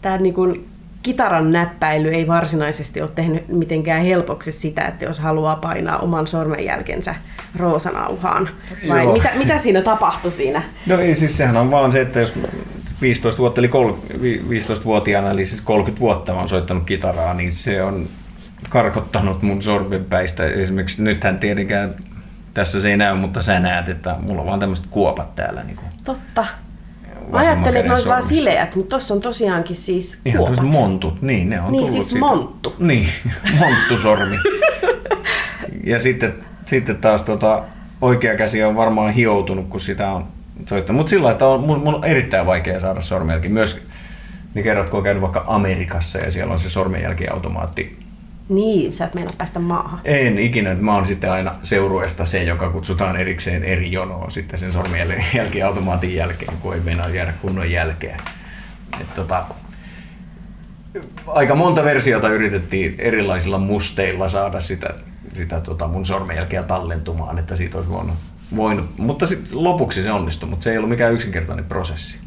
[0.03, 0.69] tämä niin
[1.09, 7.15] kitaran näppäily ei varsinaisesti ole tehnyt mitenkään helpoksi sitä, että jos haluaa painaa oman sormenjälkensä
[7.59, 8.49] roosanauhaan.
[8.89, 10.63] Vai mitä, mitä siinä tapahtui siinä?
[10.87, 12.35] No ei siis sehän on vaan se, että jos
[13.01, 18.09] 15 vuotta, eli 15-vuotiaana, eli siis 30 vuotta mä oon soittanut kitaraa, niin se on
[18.69, 20.47] karkottanut mun sormenpäistä.
[20.47, 21.95] Esimerkiksi nythän tietenkään
[22.55, 25.63] tässä se ei näy, mutta sä näet, että mulla on vaan tämmöiset kuopat täällä.
[25.63, 25.89] Niin kuin.
[26.05, 26.47] Totta.
[27.31, 30.65] Mä ajattelin, että ne olisi vaan sileät, mutta tuossa on tosiaankin siis Ihan kuopat.
[30.65, 32.21] montut, niin ne on Niin siis siitä.
[32.27, 32.75] monttu.
[32.79, 33.09] Niin,
[33.61, 34.37] monttusormi.
[35.85, 37.63] ja sitten, sitten taas tota,
[38.01, 40.25] oikea käsi on varmaan hioutunut, kun sitä on
[40.67, 40.99] soittanut.
[40.99, 43.49] Mutta sillä että on, mun, mun on erittäin vaikea saada sormenjälki.
[43.49, 43.87] Myös
[44.55, 47.99] niin kerrot, kun on käynyt vaikka Amerikassa ja siellä on se sormenjälkiautomaatti
[48.49, 50.01] niin, sä et meinaa päästä maahan.
[50.05, 50.75] En ikinä.
[50.75, 56.57] Mä oon sitten aina seurueesta se, joka kutsutaan erikseen eri jonoon sitten sen sormenjälkiautomaatin jälkeen,
[56.57, 58.21] kun ei meinaa jäädä kunnon jälkeen.
[59.01, 59.45] Et tota,
[61.27, 64.95] aika monta versiota yritettiin erilaisilla musteilla saada sitä,
[65.35, 68.17] sitä tota mun sormenjälkeä tallentumaan, että siitä olisi voinut,
[68.57, 68.99] voinut.
[68.99, 72.19] mutta sitten lopuksi se onnistui, mutta se ei ollut mikään yksinkertainen prosessi.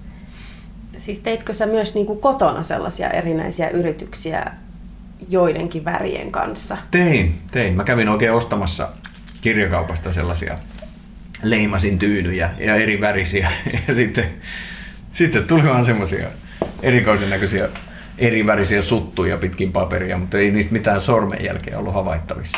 [0.97, 4.51] Siis teitkö sä myös niin kuin kotona sellaisia erinäisiä yrityksiä
[5.29, 6.77] joidenkin värien kanssa.
[6.91, 7.75] Tein, tein.
[7.75, 8.89] Mä kävin oikein ostamassa
[9.41, 10.57] kirjakaupasta sellaisia
[11.43, 13.51] leimasin tyynyjä ja eri värisiä.
[13.87, 14.25] Ja sitten,
[15.13, 16.27] sitten tuli vaan semmoisia
[16.81, 17.69] erikoisen näköisiä
[18.17, 22.57] eri värisiä suttuja pitkin paperia, mutta ei niistä mitään sormenjälkeä ollut havaittavissa.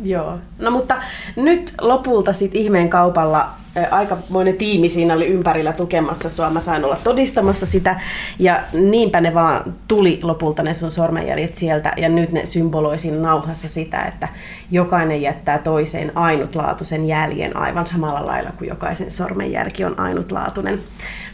[0.00, 0.38] Joo.
[0.58, 0.94] No mutta
[1.36, 3.48] nyt lopulta sitten ihmeen kaupalla
[3.90, 6.50] aikamoinen tiimi siinä oli ympärillä tukemassa sua.
[6.50, 8.00] Mä sain olla todistamassa sitä
[8.38, 13.16] ja niinpä ne vaan tuli lopulta ne sun sormenjäljet sieltä ja nyt ne symboloi siinä
[13.16, 14.28] nauhassa sitä, että
[14.70, 20.80] jokainen jättää toiseen ainutlaatuisen jäljen aivan samalla lailla kuin jokaisen sormenjälki on ainutlaatuinen.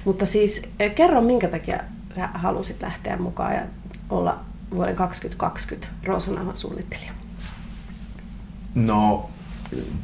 [0.04, 0.62] Mutta siis
[0.94, 1.78] kerro minkä takia
[2.34, 3.60] halusit lähteä mukaan ja
[4.10, 4.38] olla
[4.74, 7.12] vuoden 2020 Roosanauhan suunnittelija?
[8.74, 9.30] No,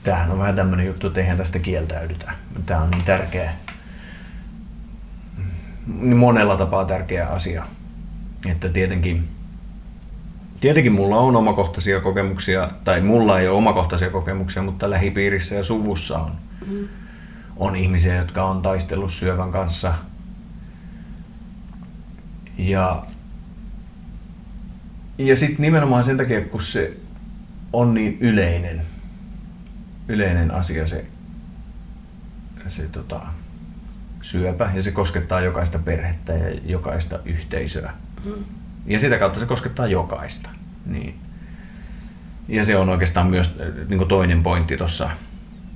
[0.03, 2.33] tämähän on vähän tämmöinen juttu, että eihän tästä kieltäydytä.
[2.67, 3.53] Tämä on niin tärkeä,
[5.87, 7.67] niin monella tapaa tärkeä asia.
[8.47, 9.29] Että tietenkin,
[10.61, 16.19] tietenkin mulla on omakohtaisia kokemuksia, tai mulla ei ole omakohtaisia kokemuksia, mutta lähipiirissä ja suvussa
[16.19, 16.33] on,
[16.67, 16.89] mm.
[17.57, 19.95] on ihmisiä, jotka on taistellut syövän kanssa.
[22.59, 23.03] Ja,
[25.19, 26.97] ja sitten nimenomaan sen takia, kun se
[27.73, 28.83] on niin yleinen,
[30.09, 31.05] yleinen asia se,
[32.69, 33.21] se tota,
[34.23, 37.93] syöpä ja se koskettaa jokaista perhettä ja jokaista yhteisöä.
[38.25, 38.45] Mm.
[38.87, 40.51] Ja sitä kautta se koskettaa jokaista.
[40.87, 41.15] Niin,
[42.49, 45.11] Ja se on oikeastaan myös niin kuin toinen pointti tuossa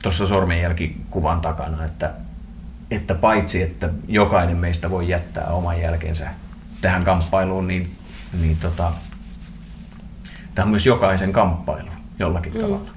[0.02, 2.10] tuossa sormenjälkikuvan takana, että,
[2.90, 6.28] että paitsi että jokainen meistä voi jättää oman jälkensä
[6.80, 7.96] tähän kamppailuun, niin,
[8.40, 8.92] niin tota,
[10.54, 12.60] tämä on myös jokaisen kamppailu jollakin mm.
[12.60, 12.90] tavalla.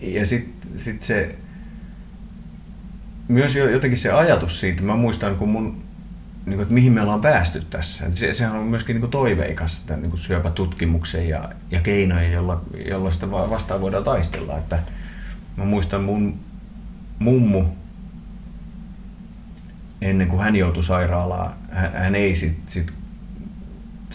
[0.00, 1.34] Ja sitten sit se,
[3.28, 5.64] myös jotenkin se ajatus siitä, mä muistan kun mun,
[6.46, 8.04] niin kuin, että mihin me ollaan päästy tässä.
[8.12, 12.62] Se, sehän on myöskin niin kuin toiveikas tämän niin kuin syöpätutkimuksen ja, ja keinojen, jolla,
[12.88, 14.58] jolla sitä vastaan voidaan taistella.
[14.58, 14.78] Että
[15.56, 16.38] mä muistan mun
[17.18, 17.64] mummu,
[20.00, 22.92] ennen kuin hän joutui sairaalaan, hän, hän ei sit, sit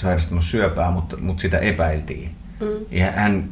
[0.02, 2.36] sairastunut syöpää, mutta, mutta sitä epäiltiin.
[2.60, 2.68] Mm.
[2.92, 3.50] Ja hän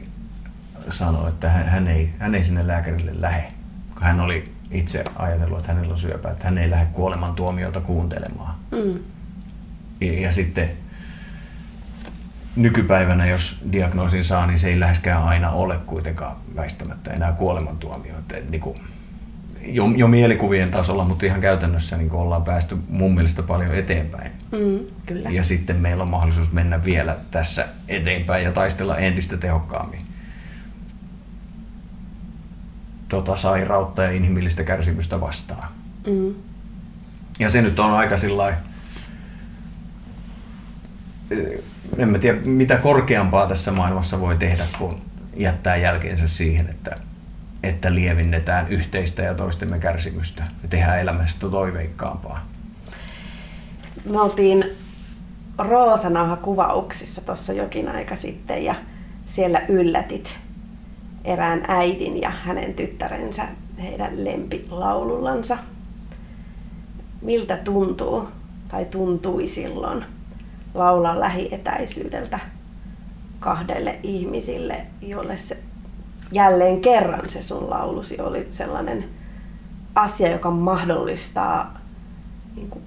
[0.89, 3.53] sanoi, että hän, hän, ei, hän ei sinne lääkärille lähde,
[3.93, 8.55] kun hän oli itse ajatellut, että hänellä on syöpää, että hän ei lähde kuolemantuomiota kuuntelemaan.
[8.71, 8.99] Mm.
[10.01, 10.69] Ja, ja sitten
[12.55, 18.17] nykypäivänä, jos diagnoosin saa, niin se ei läheskään aina ole kuitenkaan väistämättä enää kuolemantuomio.
[18.19, 18.79] Että, niin kuin,
[19.65, 24.31] jo, jo mielikuvien tasolla, mutta ihan käytännössä niin ollaan päästy mun mielestä paljon eteenpäin.
[24.51, 25.29] Mm, kyllä.
[25.29, 30.01] Ja sitten meillä on mahdollisuus mennä vielä tässä eteenpäin ja taistella entistä tehokkaammin
[33.09, 35.67] tota sairautta ja inhimillistä kärsimystä vastaan.
[36.07, 36.33] Mm.
[37.39, 38.53] Ja se nyt on aika sillä
[41.97, 45.01] en mä tiedä mitä korkeampaa tässä maailmassa voi tehdä, kun
[45.35, 46.95] jättää jälkeensä siihen, että,
[47.63, 52.45] että lievinnetään yhteistä ja toistemme kärsimystä ja tehdään elämästä toiveikkaampaa.
[54.05, 54.65] Me oltiin
[55.57, 58.75] Roosanauha-kuvauksissa tuossa jokin aika sitten ja
[59.25, 60.37] siellä yllätit
[61.23, 63.43] erään äidin ja hänen tyttärensä
[63.81, 65.57] heidän lempilaulullansa.
[67.21, 68.27] Miltä tuntuu
[68.67, 70.05] tai tuntui silloin
[70.73, 72.39] laulaa lähietäisyydeltä
[73.39, 75.57] kahdelle ihmisille, jolle se
[76.31, 79.05] jälleen kerran se sun laulusi oli sellainen
[79.95, 81.79] asia, joka mahdollistaa
[82.55, 82.83] niin kuin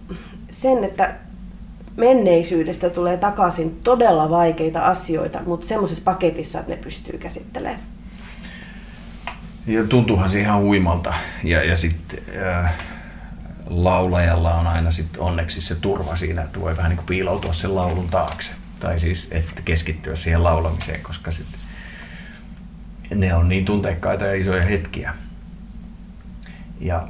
[0.50, 1.14] sen, että
[1.96, 7.80] menneisyydestä tulee takaisin todella vaikeita asioita, mutta semmoisessa paketissa, että ne pystyy käsittelemään.
[9.66, 11.14] Ja tuntuuhan se ihan huimalta.
[11.44, 12.74] Ja, ja sitten äh,
[13.66, 17.74] laulajalla on aina sit onneksi se turva siinä, että voi vähän niin kuin piiloutua sen
[17.74, 18.52] laulun taakse.
[18.80, 21.46] Tai siis että keskittyä siihen laulamiseen, koska sit
[23.14, 25.14] ne on niin tunteikkaita ja isoja hetkiä.
[26.80, 27.08] Ja,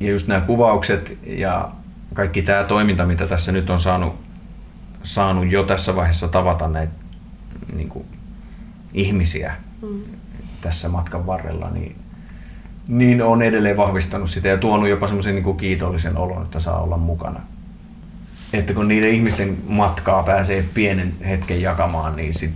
[0.00, 1.70] ja just nämä kuvaukset ja
[2.14, 4.16] kaikki tämä toiminta, mitä tässä nyt on saanut,
[5.02, 6.92] saanut jo tässä vaiheessa tavata näitä
[7.76, 8.06] niin kuin,
[8.94, 10.02] ihmisiä mm.
[10.60, 11.96] tässä matkan varrella, niin
[12.88, 16.96] niin on edelleen vahvistanut sitä ja tuonut jopa semmoisen niin kiitollisen olon, että saa olla
[16.96, 17.40] mukana.
[18.52, 22.54] Että kun niiden ihmisten matkaa pääsee pienen hetken jakamaan, niin sit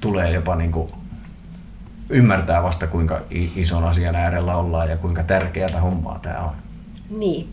[0.00, 0.90] tulee jopa niin kuin
[2.10, 3.20] ymmärtää vasta kuinka
[3.56, 6.52] ison asian äärellä ollaan ja kuinka tärkeää hommaa tämä on.
[7.18, 7.48] Niin.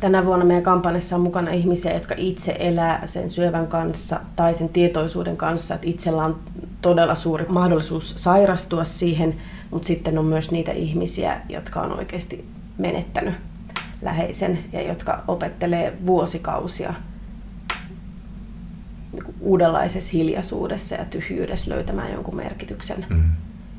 [0.00, 4.68] Tänä vuonna meidän kampanjassa on mukana ihmisiä, jotka itse elää sen syövän kanssa tai sen
[4.68, 6.38] tietoisuuden kanssa, että itsellä on
[6.82, 9.34] todella suuri mahdollisuus sairastua siihen–
[9.70, 12.44] mutta sitten on myös niitä ihmisiä, jotka on oikeasti
[12.78, 13.34] menettänyt
[14.02, 16.94] läheisen ja jotka opettelee vuosikausia
[19.40, 23.24] uudenlaisessa hiljaisuudessa ja tyhjyydessä löytämään jonkun merkityksen mm.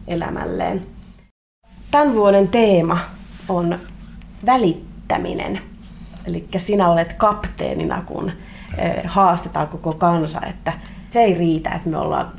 [0.08, 0.86] elämälleen.
[1.92, 3.00] Tämän vuoden teema
[3.50, 3.80] on
[4.46, 5.62] välittäminen.
[6.26, 8.32] Eli sinä olet kapteenina, kun
[8.78, 10.74] eh, haastetaan koko kansa, että
[11.10, 12.32] se ei riitä, että me ollaan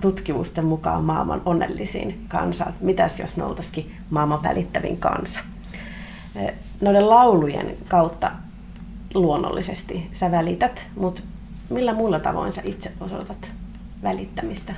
[0.00, 2.66] tutkimusten mukaan maailman onnellisin kansa.
[2.80, 5.40] Mitäs jos me oltaisikin maailman välittävin kansa?
[6.80, 8.30] Noiden laulujen kautta
[9.14, 11.22] luonnollisesti sä välität, mutta
[11.70, 13.50] millä muilla tavoin sä itse osoitat
[14.02, 14.74] välittämistä?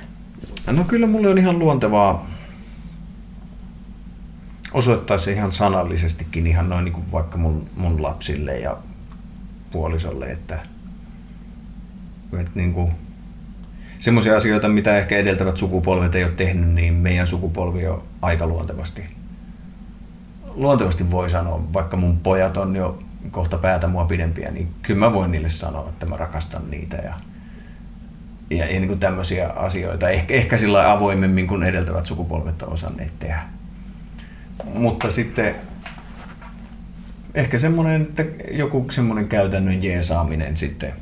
[0.67, 2.25] No kyllä mulle on ihan luontevaa
[4.73, 8.77] osoittaa se ihan sanallisestikin ihan noin niin kuin vaikka mun, mun lapsille ja
[9.71, 10.59] puolisolle, että,
[12.39, 12.91] että niin kuin
[13.99, 19.05] semmoisia asioita, mitä ehkä edeltävät sukupolvet ei ole tehnyt, niin meidän sukupolvi on aika luontevasti.
[20.55, 22.99] Luontevasti voi sanoa, vaikka mun pojat on jo
[23.31, 27.13] kohta päätä mua pidempiä, niin kyllä mä voin niille sanoa, että mä rakastan niitä ja,
[28.49, 30.09] ja, niin kuin tämmöisiä asioita.
[30.09, 33.41] Ehkä, ehkä sillä avoimemmin kuin edeltävät sukupolvet on osanneet tehdä.
[34.73, 35.55] Mutta sitten
[37.33, 40.93] ehkä semmoinen, että joku semmoinen käytännön jeesaaminen sitten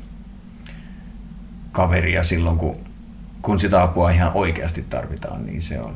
[1.72, 2.90] kaveria silloin, kun
[3.42, 5.94] kun sitä apua ihan oikeasti tarvitaan, niin se on,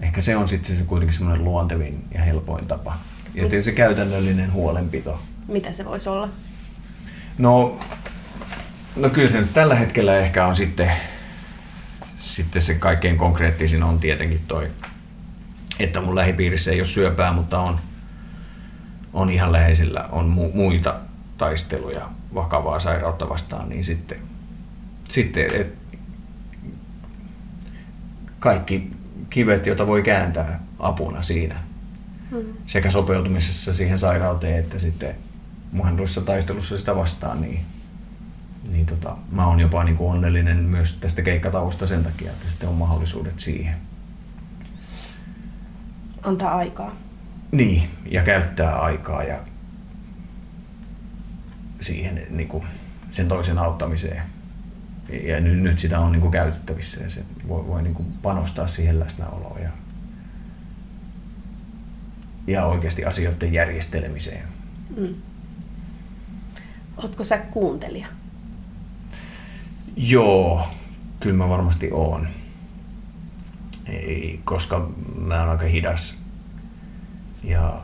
[0.00, 2.98] ehkä se on sitten se kuitenkin semmoinen luontevin ja helpoin tapa.
[3.34, 5.20] Ja se käytännöllinen huolenpito.
[5.48, 6.28] Mitä se voisi olla?
[7.38, 7.78] No,
[8.98, 10.92] No kyllä se nyt tällä hetkellä ehkä on sitten,
[12.18, 14.68] sitten se kaikkein konkreettisin on tietenkin toi,
[15.78, 17.80] että mun lähipiirissä ei ole syöpää, mutta on,
[19.12, 21.00] on ihan läheisillä on mu- muita
[21.38, 24.18] taisteluja vakavaa sairautta vastaan, niin sitten,
[25.08, 25.74] sitten et,
[28.38, 28.90] kaikki
[29.30, 31.62] kivet, joita voi kääntää apuna siinä,
[32.30, 32.44] mm.
[32.66, 35.14] sekä sopeutumisessa siihen sairauteen että sitten
[35.72, 37.60] mahdollisessa taistelussa sitä vastaan, niin,
[38.70, 42.68] niin tota, mä oon jopa niin kuin onnellinen myös tästä keikkatauosta sen takia, että sitten
[42.68, 43.76] on mahdollisuudet siihen.
[46.22, 46.92] Antaa aikaa.
[47.52, 49.38] Niin, ja käyttää aikaa ja
[51.80, 52.64] siihen niin kuin,
[53.10, 54.22] sen toisen auttamiseen.
[55.24, 58.66] Ja nyt, nyt sitä on niin kuin käytettävissä ja se voi, voi niin kuin panostaa
[58.66, 59.70] siihen läsnäoloon ja,
[62.48, 64.42] ja oikeasti asioiden järjestelemiseen.
[64.96, 65.14] Mm.
[66.96, 68.06] Oletko sä kuuntelija?
[69.96, 70.68] Joo,
[71.20, 72.28] kyllä mä varmasti oon.
[73.86, 74.90] Ei, koska
[75.26, 76.14] mä oon aika hidas.
[77.44, 77.82] Ja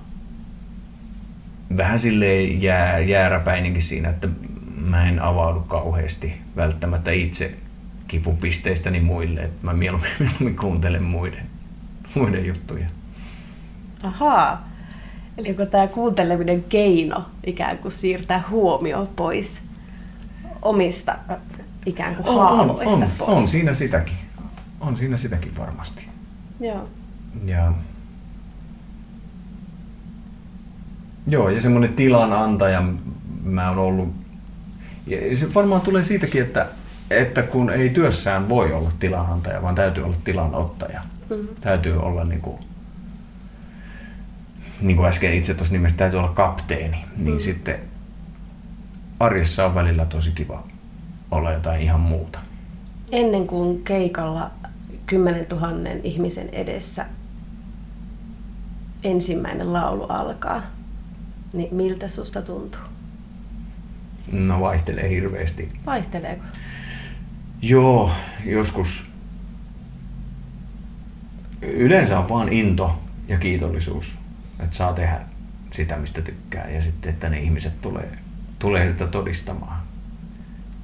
[1.77, 4.29] vähän silleen jää, jääräpäinenkin siinä, että
[4.77, 7.55] mä en avaudu kauheasti välttämättä itse
[8.09, 9.41] kipupisteistäni muille.
[9.41, 11.47] Että mä mieluummin, mieluummin kuuntelen muiden,
[12.15, 12.87] muiden juttuja.
[14.05, 14.69] Ahaa.
[15.39, 19.65] Eli onko tämä kuunteleminen keino ikään kuin siirtää huomio pois
[20.63, 21.17] omista
[21.87, 23.31] ikään kuin on, haavoista on, on, pois?
[23.31, 24.17] On siinä sitäkin.
[24.81, 26.09] On siinä sitäkin varmasti.
[26.61, 26.89] Joo.
[27.45, 27.73] Ja
[31.27, 32.83] Joo, ja semmoinen tilan antaja
[33.45, 34.09] mä oon ollut.
[35.07, 36.67] Ja se varmaan tulee siitäkin, että,
[37.11, 41.01] että kun ei työssään voi olla tilanantaja, vaan täytyy olla tilanottaja.
[41.31, 41.49] Mm-hmm.
[41.61, 42.59] Täytyy olla niin kuin,
[44.81, 47.41] niin kuin äsken itse tuossa nimessä täytyy olla kapteeni, niin mm.
[47.41, 47.81] sitten
[49.21, 50.65] arjessa on välillä tosi kiva
[51.31, 52.39] olla jotain ihan muuta.
[53.13, 54.51] Ennen kuin keikalla
[55.07, 55.69] 10 000
[56.03, 57.07] ihmisen edessä
[59.05, 60.63] ensimmäinen laulu alkaa,
[61.53, 62.81] niin miltä susta tuntuu?
[64.33, 65.73] No vaihtelee hirveästi.
[65.87, 66.45] Vaihteleeko?
[67.63, 68.11] Joo,
[68.45, 69.07] joskus
[71.63, 74.19] yleensä on vaan into ja kiitollisuus
[74.65, 75.21] että saa tehdä
[75.71, 78.09] sitä, mistä tykkää ja sitten, että ne ihmiset tulee,
[78.59, 79.83] tulee sitä todistamaan.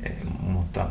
[0.03, 0.87] E, mutta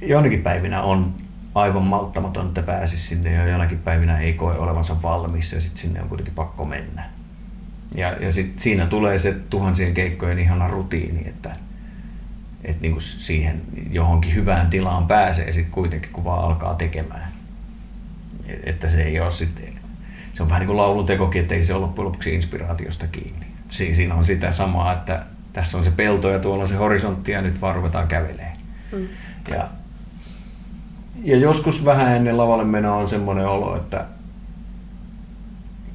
[0.00, 1.14] jonakin päivinä on
[1.54, 6.02] aivan malttamaton, että pääsisi sinne ja jonakin päivinä ei koe olevansa valmis ja sitten sinne
[6.02, 7.04] on kuitenkin pakko mennä.
[7.94, 11.56] Ja, ja sit siinä tulee se tuhansien keikkojen ihana rutiini, että,
[12.64, 17.32] että niinku siihen johonkin hyvään tilaan pääsee sitten kuitenkin, kun vaan alkaa tekemään.
[18.64, 19.65] Että se ei ole sitten
[20.36, 23.46] se on vähän niin kuin laulutekokin, että ei se ole loppujen lopuksi inspiraatiosta kiinni.
[23.68, 25.22] Siinä on sitä samaa, että
[25.52, 28.56] tässä on se pelto ja tuolla on se horisontti ja nyt vaan ruvetaan kävelemään.
[28.92, 29.08] Mm.
[29.50, 29.68] Ja,
[31.22, 34.04] ja joskus vähän ennen lavalle menoa on semmoinen olo, että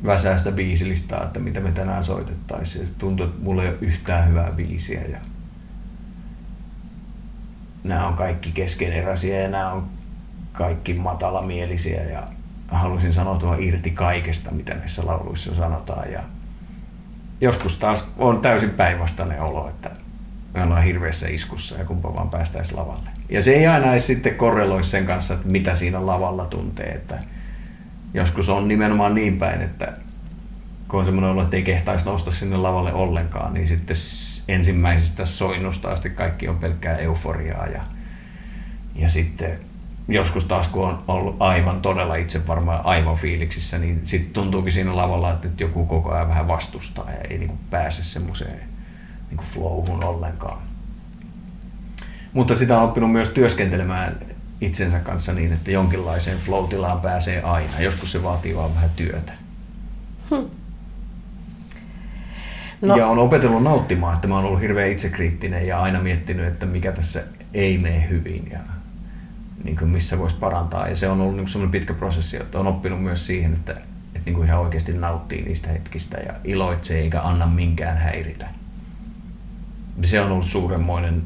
[0.05, 2.87] väsää sitä biisilistaa, että mitä me tänään soitettaisiin.
[2.87, 5.01] Se tuntuu, että mulla ei ole yhtään hyvää biisiä.
[5.01, 5.17] Ja
[7.83, 9.87] nämä on kaikki keskeneräisiä ja nämä on
[10.51, 12.27] kaikki matalamielisiä ja
[12.71, 16.11] halusin sanoa irti kaikesta, mitä näissä lauluissa sanotaan.
[16.11, 16.23] Ja
[17.41, 19.89] joskus taas on täysin päinvastainen olo, että
[20.53, 23.09] me ollaan hirveässä iskussa ja kumpa vaan päästäisiin lavalle.
[23.29, 26.91] Ja se ei aina edes sitten korreloi sen kanssa, että mitä siinä lavalla tuntee.
[26.91, 27.19] Että
[28.13, 29.97] joskus on nimenomaan niin päin, että
[30.87, 33.95] kun on semmoinen olo, että ei kehtaisi nousta sinne lavalle ollenkaan, niin sitten
[34.47, 37.67] ensimmäisestä soinnusta asti kaikki on pelkkää euforiaa.
[37.67, 37.81] Ja,
[38.95, 39.59] ja sitten
[40.07, 44.95] joskus taas kun on ollut aivan todella itse varmaan aivan fiiliksissä, niin sitten tuntuukin siinä
[44.95, 48.59] lavalla, että joku koko ajan vähän vastustaa ja ei niin kuin pääse semmoiseen
[49.29, 50.57] niin flowhun ollenkaan.
[52.33, 54.17] Mutta sitä on oppinut myös työskentelemään
[54.61, 56.69] itsensä kanssa niin, että jonkinlaiseen flow
[57.01, 57.79] pääsee aina.
[57.79, 59.33] Joskus se vaatii vaan vähän työtä.
[60.29, 60.49] Hmm.
[62.81, 62.97] No.
[62.97, 66.91] Ja on opetellut nauttimaan, että mä oon ollut hirveän itsekriittinen ja aina miettinyt, että mikä
[66.91, 68.47] tässä ei mene hyvin.
[68.51, 68.59] Ja
[69.63, 70.87] niin kuin missä voisi parantaa.
[70.87, 74.21] Ja se on ollut niin semmoinen pitkä prosessi, että on oppinut myös siihen, että, että
[74.25, 78.47] niin kuin ihan oikeasti nauttii niistä hetkistä ja iloitsee eikä anna minkään häiritä.
[80.03, 81.23] Se on ollut suuremmoinen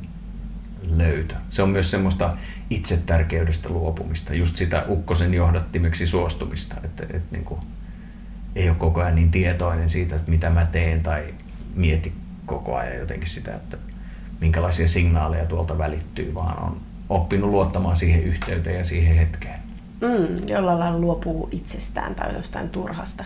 [0.90, 1.36] löytö.
[1.50, 2.38] Se on myös semmoista
[2.70, 7.60] itsetärkeydestä luopumista, just sitä ukkosen johdattimeksi suostumista, että, että niin kuin,
[8.56, 11.34] ei ole koko ajan niin tietoinen siitä, että mitä mä teen tai
[11.76, 12.14] mieti
[12.46, 13.78] koko ajan jotenkin sitä, että
[14.42, 19.60] minkälaisia signaaleja tuolta välittyy, vaan on oppinut luottamaan siihen yhteyteen ja siihen hetkeen.
[20.02, 23.24] Mm, jollain lailla luopuu itsestään tai jostain turhasta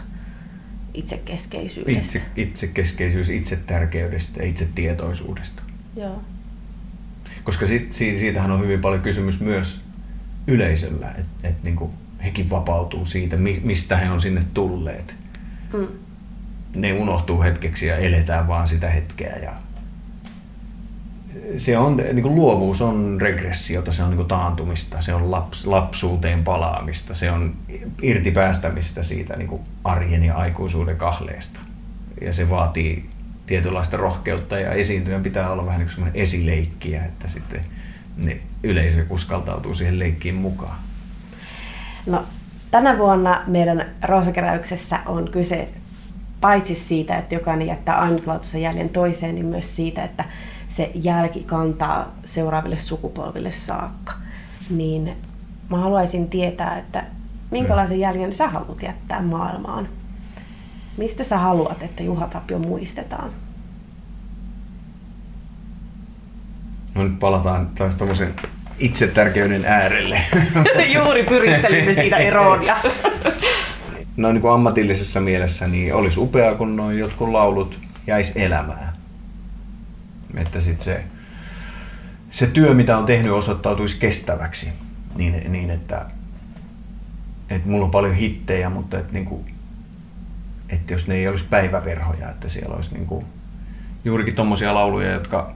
[0.93, 1.99] itsekeskeisyydestä.
[2.01, 5.61] Itse, itsekeskeisyys, itsetärkeydestä ja itsetietoisuudesta.
[5.95, 6.21] Joo.
[7.43, 9.81] Koska sit, siitähän on hyvin paljon kysymys myös
[10.47, 15.15] yleisöllä, että et niinku hekin vapautuu siitä, mistä he on sinne tulleet.
[15.73, 15.87] Mm.
[16.75, 19.35] Ne unohtuu hetkeksi ja eletään vaan sitä hetkeä.
[19.43, 19.53] Ja
[21.57, 25.65] se on, niin kuin luovuus on regressiota, se on niin kuin taantumista, se on laps,
[25.65, 27.55] lapsuuteen palaamista, se on
[28.01, 31.59] irtipäästämistä siitä niin kuin arjen ja aikuisuuden kahleesta.
[32.21, 33.09] Ja se vaatii
[33.45, 37.61] tietynlaista rohkeutta ja esiintyjän pitää olla vähän niin kuin esileikkiä, että sitten
[38.17, 40.75] ne yleisö uskaltautuu siihen leikkiin mukaan.
[42.05, 42.25] No,
[42.71, 45.67] tänä vuonna meidän roosakeräyksessä on kyse
[46.41, 50.25] paitsi siitä, että jokainen jättää ainutlaatuisen jäljen toiseen, niin myös siitä, että
[50.69, 54.13] se jälki kantaa seuraaville sukupolville saakka.
[54.69, 55.15] Niin
[55.69, 57.03] mä haluaisin tietää, että
[57.51, 59.87] minkälaisen jäljen sä haluat jättää maailmaan?
[60.97, 63.29] Mistä sä haluat, että Juha Tapio muistetaan?
[66.95, 68.33] No nyt palataan taas tuommoisen
[68.79, 70.21] itsetärkeyden äärelle.
[70.95, 72.63] Juuri pyristelimme siitä eroon.
[72.63, 72.77] Ja...
[74.17, 78.88] no niin kuin ammatillisessa mielessä niin olisi upeaa, kun noin jotkut laulut jäisi elämään.
[80.37, 81.03] Että sitten se,
[82.31, 84.69] se työ, mitä on tehnyt, osoittautuisi kestäväksi.
[85.17, 86.05] Niin, niin että,
[87.49, 89.45] että mulla on paljon hittejä, mutta että, niin kuin,
[90.69, 93.25] että jos ne ei olisi päiväverhoja, että siellä olisi niin kuin,
[94.05, 95.53] juurikin tuommoisia lauluja, jotka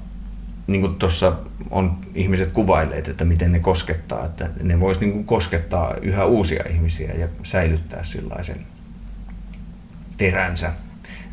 [0.68, 1.34] niin kuin tuossa
[1.70, 6.64] on ihmiset kuvailleet, että miten ne koskettaa, että ne vois niin kuin koskettaa yhä uusia
[6.70, 8.66] ihmisiä ja säilyttää sellaisen
[10.18, 10.72] teränsä.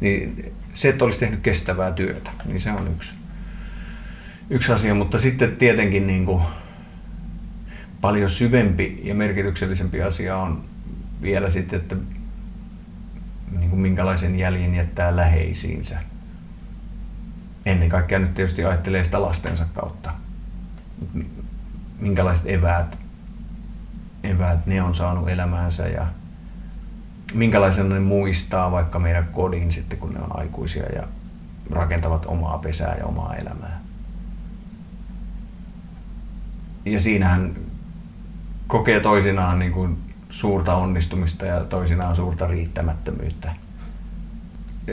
[0.01, 3.13] Niin se, että olisi tehnyt kestävää työtä, niin se on yksi,
[4.51, 6.43] yksi asia, mutta sitten tietenkin niin kuin
[8.01, 10.65] paljon syvempi ja merkityksellisempi asia on
[11.23, 11.97] vielä sitten, että
[13.59, 15.99] niin kuin minkälaisen jäljen jättää läheisiinsä
[17.67, 20.13] ennen kaikkea nyt tietysti ajattelee sitä lastensa kautta.
[22.01, 22.99] Minkälaiset eväät,
[24.25, 26.07] eväät ne on saanut elämäänsä ja
[27.35, 31.03] minkälaisena ne muistaa vaikka meidän kodin sitten, kun ne on aikuisia ja
[31.71, 33.80] rakentavat omaa pesää ja omaa elämää.
[36.93, 37.57] Ja siinähän
[38.67, 39.99] kokee toisinaan niin kuin
[40.31, 43.51] suurta onnistumista ja toisinaan suurta riittämättömyyttä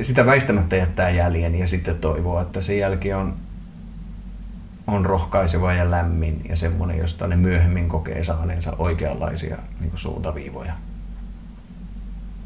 [0.01, 3.35] sitä väistämättä jättää jäljen ja sitten toivoo, että se jälki on,
[4.87, 10.73] on rohkaiseva ja lämmin ja semmoinen, josta ne myöhemmin kokee saaneensa oikeanlaisia niin kuin suuntaviivoja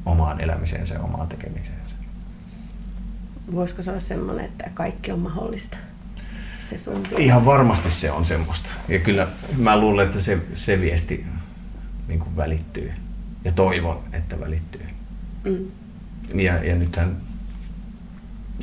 [0.06, 1.96] omaan elämiseensä ja omaan tekemiseensä.
[3.52, 5.78] Voisiko se olla semmoinen, että kaikki on mahdollista?
[6.72, 8.70] Se sun Ihan varmasti se on semmoista.
[8.88, 11.26] Ja kyllä mä luulen, että se, se viesti
[12.08, 12.92] niin kuin välittyy.
[13.44, 14.86] Ja toivon, että välittyy.
[15.44, 15.72] Mm.
[16.42, 17.18] Ja, ja nythän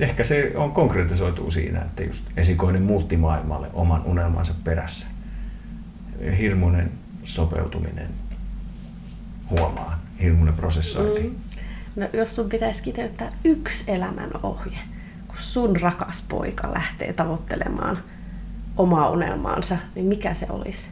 [0.01, 5.07] ehkä se on konkretisoituu siinä, että just esikoinen muutti maailmalle oman unelmansa perässä.
[6.39, 6.91] Hirmuinen
[7.25, 8.09] sopeutuminen
[9.51, 11.23] huomaa, hirmuinen prosessointi.
[11.23, 11.35] Mm.
[11.97, 14.79] No, jos sun pitäisi kiteyttää yksi elämän ohje,
[15.39, 17.99] sun rakas poika lähtee tavoittelemaan
[18.77, 20.89] omaa unelmaansa, niin mikä se olisi?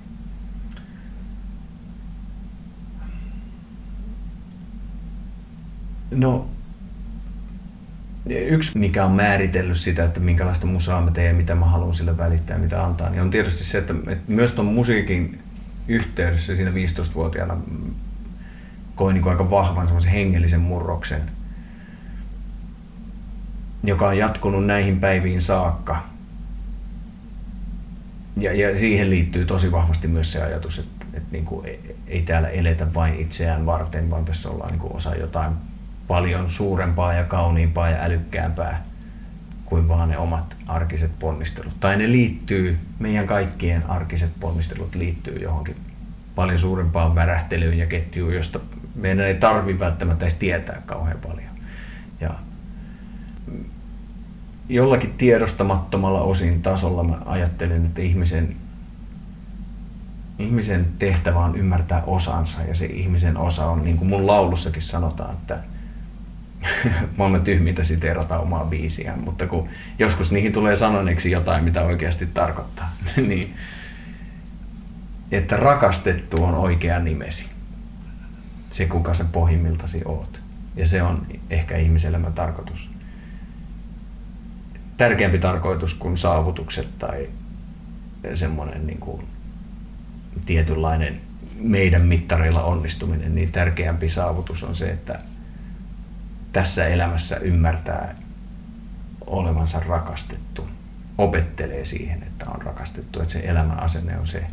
[6.10, 6.48] No
[8.28, 12.58] Yksi, mikä on määritellyt sitä, että minkälaista musaa mä teen mitä mä haluan sille välittää
[12.58, 15.38] mitä antaa, niin on tietysti se, että, että myös tuon musiikin
[15.88, 17.56] yhteydessä siinä 15-vuotiaana
[18.94, 21.22] koin niin aika vahvan semmoisen hengellisen murroksen,
[23.86, 26.02] joka on jatkunut näihin päiviin saakka.
[28.36, 32.22] Ja, ja siihen liittyy tosi vahvasti myös se ajatus, että, että niin kuin ei, ei
[32.22, 35.52] täällä eletä vain itseään varten, vaan tässä ollaan niin kuin osa jotain
[36.08, 38.84] paljon suurempaa ja kauniimpaa ja älykkäämpää
[39.64, 41.80] kuin vaan ne omat arkiset ponnistelut.
[41.80, 45.76] Tai ne liittyy, meidän kaikkien arkiset ponnistelut liittyy johonkin
[46.34, 48.60] paljon suurempaan värähtelyyn ja ketjuun, josta
[48.94, 51.50] meidän ei tarvi välttämättä edes tietää kauhean paljon.
[52.20, 52.30] Ja
[54.68, 58.56] jollakin tiedostamattomalla osin tasolla mä ajattelen, että ihmisen,
[60.38, 65.34] ihmisen tehtävä on ymmärtää osansa ja se ihmisen osa on, niin kuin mun laulussakin sanotaan,
[65.34, 65.58] että
[67.16, 72.92] maailman tyhmintä siteerata omaa biisiään, mutta kun joskus niihin tulee sanoneeksi jotain, mitä oikeasti tarkoittaa,
[73.28, 73.54] niin
[75.30, 77.48] että rakastettu on oikea nimesi.
[78.70, 80.40] Se, kuka sä pohjimmiltasi oot.
[80.76, 82.95] Ja se on ehkä ihmiselämän tarkoitus.
[84.96, 87.28] Tärkeämpi tarkoitus kuin saavutukset tai
[88.34, 89.26] semmoinen niin kuin
[90.46, 91.20] tietynlainen
[91.60, 95.18] meidän mittareilla onnistuminen, niin tärkeämpi saavutus on se, että
[96.52, 98.14] tässä elämässä ymmärtää
[99.26, 100.68] olevansa rakastettu
[101.18, 104.46] opettelee siihen, että on rakastettu, että se elämän asenne on se.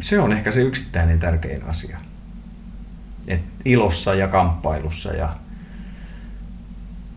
[0.00, 2.00] Se on ehkä se yksittäinen tärkein asia.
[3.28, 5.34] Et ilossa ja kamppailussa ja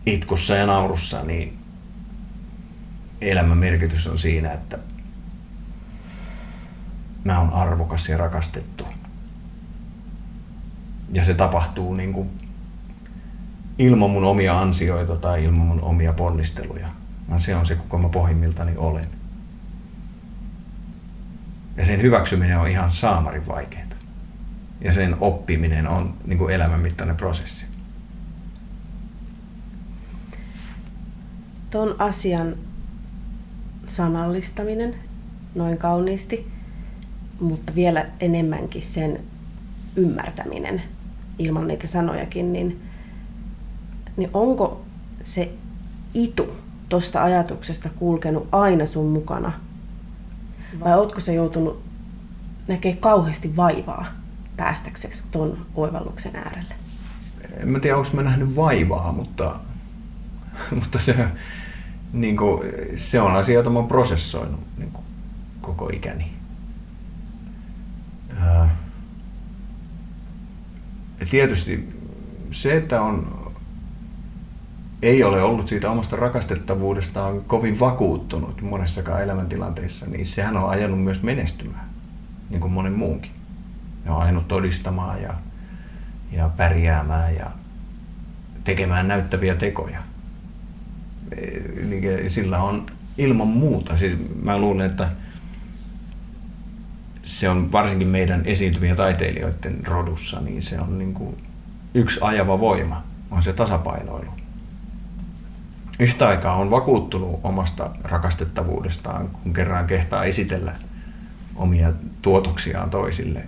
[0.06, 1.58] itkussa ja naurussa, niin
[3.20, 4.78] elämän merkitys on siinä, että
[7.24, 8.84] mä oon arvokas ja rakastettu.
[11.12, 12.30] Ja se tapahtuu niin kuin
[13.78, 16.88] ilman mun omia ansioita tai ilman mun omia ponnisteluja.
[17.28, 19.08] Vaan se on se, kuka mä pohjimmiltani olen.
[21.76, 23.84] Ja sen hyväksyminen on ihan saamarin vaikeaa.
[24.80, 27.69] Ja sen oppiminen on niin kuin elämän mittainen prosessi.
[31.70, 32.54] Tuon asian
[33.86, 34.94] sanallistaminen
[35.54, 36.46] noin kauniisti,
[37.40, 39.20] mutta vielä enemmänkin sen
[39.96, 40.82] ymmärtäminen
[41.38, 42.80] ilman niitä sanojakin, niin,
[44.16, 44.84] niin onko
[45.22, 45.52] se
[46.14, 46.56] itu
[46.88, 49.52] tuosta ajatuksesta kulkenut aina sun mukana?
[50.80, 51.82] Vai ootko se joutunut
[52.68, 54.06] näkemään kauheasti vaivaa
[54.56, 56.74] päästäksesi tuon oivalluksen äärelle?
[57.56, 59.54] En mä tiedä, onko mä nähnyt vaivaa, mutta,
[60.80, 61.26] mutta se,
[62.12, 62.60] niin kuin,
[62.96, 65.04] se on asia, jota mä oon prosessoinut niin kuin,
[65.60, 66.32] koko ikäni.
[71.20, 71.88] Ja tietysti
[72.50, 73.40] se, että on,
[75.02, 81.22] ei ole ollut siitä omasta rakastettavuudestaan kovin vakuuttunut monessakaan elämäntilanteessa, niin sehän on ajanut myös
[81.22, 81.86] menestymään,
[82.50, 83.30] niin kuin monen muunkin.
[84.04, 85.34] Ne on ajanut todistamaan ja,
[86.32, 87.50] ja pärjäämään ja
[88.64, 90.09] tekemään näyttäviä tekoja.
[91.88, 92.86] Niin sillä on
[93.18, 95.08] ilman muuta, siis mä luulen, että
[97.22, 101.36] se on varsinkin meidän esiintyvien taiteilijoiden rodussa, niin se on niin kuin
[101.94, 104.30] yksi ajava voima, on se tasapainoilu.
[105.98, 110.74] Yhtä aikaa on vakuuttunut omasta rakastettavuudestaan, kun kerran kehtaa esitellä
[111.56, 113.44] omia tuotoksiaan toisille.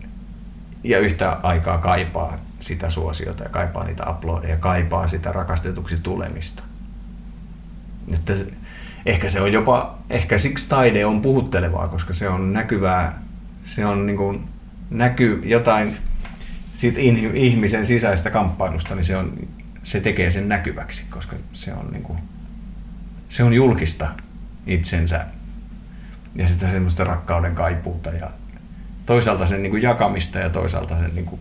[0.84, 6.62] Ja yhtä aikaa kaipaa sitä suosiota ja kaipaa niitä uploadeja ja kaipaa sitä rakastetuksi tulemista.
[8.14, 8.46] Että se,
[9.06, 13.22] ehkä se on jopa, ehkä siksi taide on puhuttelevaa, koska se on näkyvää
[13.64, 14.48] se on niin kuin,
[14.90, 15.96] näkyy jotain
[16.74, 17.00] siitä
[17.34, 19.32] ihmisen sisäistä kamppailusta, niin se, on,
[19.82, 22.18] se tekee sen näkyväksi, koska se on, niin kuin,
[23.28, 24.08] se on julkista
[24.66, 25.26] itsensä
[26.34, 28.30] ja sitä semmoista rakkauden kaipuuta ja
[29.06, 31.40] toisaalta sen niin kuin jakamista ja toisaalta sen niin kuin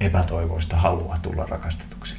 [0.00, 2.14] epätoivoista halua tulla rakastetuksi.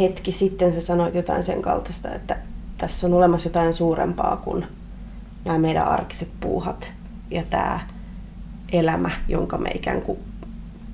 [0.00, 2.36] Hetki sitten sä sanoit jotain sen kaltaista, että
[2.78, 4.66] tässä on olemassa jotain suurempaa kuin
[5.44, 6.92] nämä meidän arkiset puuhat
[7.30, 7.80] ja tämä
[8.72, 10.18] elämä, jonka me ikään kuin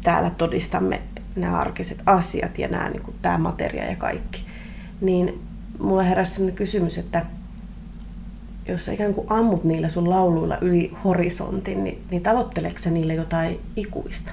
[0.03, 1.03] täällä todistamme
[1.37, 4.45] nämä arkiset asiat ja nämä, niin kuin, tämä materia ja kaikki.
[5.01, 5.43] Niin
[5.79, 7.27] mulle heräsi sellainen kysymys, että
[8.69, 13.61] jos sä ikään kuin ammut niillä sun lauluilla yli horisontin, niin, niin tavoitteleeko niille jotain
[13.77, 14.31] ikuista?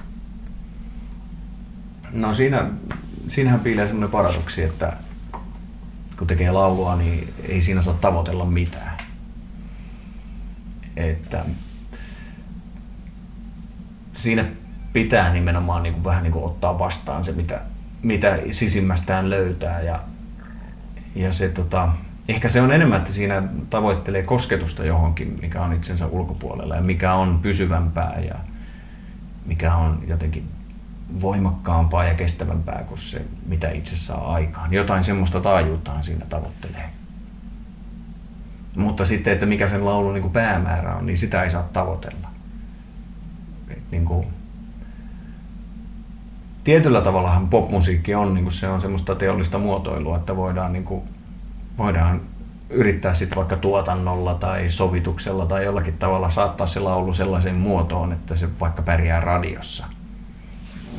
[2.12, 2.70] No siinä,
[3.28, 4.92] siinähän piilee semmoinen paradoksi, että
[6.18, 8.94] kun tekee laulua, niin ei siinä saa tavoitella mitään
[10.96, 11.44] että
[14.14, 14.44] siinä
[14.92, 17.60] pitää nimenomaan niin kuin vähän niin kuin ottaa vastaan se, mitä,
[18.02, 19.80] mitä sisimmästään löytää.
[19.80, 20.00] Ja,
[21.14, 21.88] ja se, tota,
[22.28, 27.14] ehkä se on enemmän, että siinä tavoittelee kosketusta johonkin, mikä on itsensä ulkopuolella ja mikä
[27.14, 28.34] on pysyvämpää ja
[29.46, 30.48] mikä on jotenkin
[31.20, 34.72] voimakkaampaa ja kestävämpää kuin se, mitä itse saa aikaan.
[34.72, 36.90] Jotain semmoista taajuuttaan siinä tavoittelee.
[38.76, 42.28] Mutta sitten, että mikä sen laulun niin kuin päämäärä on, niin sitä ei saa tavoitella.
[43.90, 44.26] Niin kuin,
[46.64, 51.02] tietyllä tavallahan popmusiikki on, niin kuin se on semmoista teollista muotoilua, että voidaan, niin kuin,
[51.78, 52.20] voidaan
[52.70, 58.36] yrittää sitten vaikka tuotannolla tai sovituksella tai jollakin tavalla saattaa se laulu sellaiseen muotoon, että
[58.36, 59.86] se vaikka pärjää radiossa.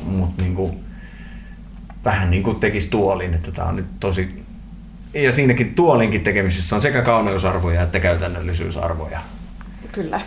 [0.04, 0.84] Mutta niin
[2.04, 4.46] vähän niin kuin tekisi tuolin, että tämä on nyt tosi
[5.14, 9.20] ja siinäkin tuolinkin tekemisessä on sekä kauneusarvoja että käytännöllisyysarvoja.
[9.92, 10.20] Kyllä.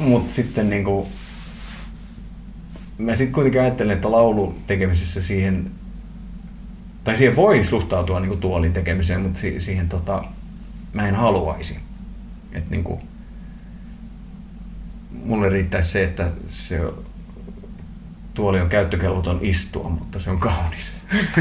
[0.00, 1.08] Mutta sitten niinku,
[2.98, 5.70] mä sitten kuitenkin ajattelen, että laulu tekemisessä siihen,
[7.04, 10.24] tai siihen voi suhtautua niinku tuolin tekemiseen, mutta si- siihen tota,
[10.92, 11.78] mä en haluaisi.
[12.52, 13.00] Et niinku,
[15.24, 16.80] mulle riittäisi se, että se
[18.34, 20.92] tuoli on käyttökelvoton istua, mutta se on kaunis.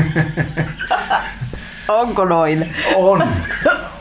[1.88, 2.76] Onko noin?
[2.96, 3.24] On.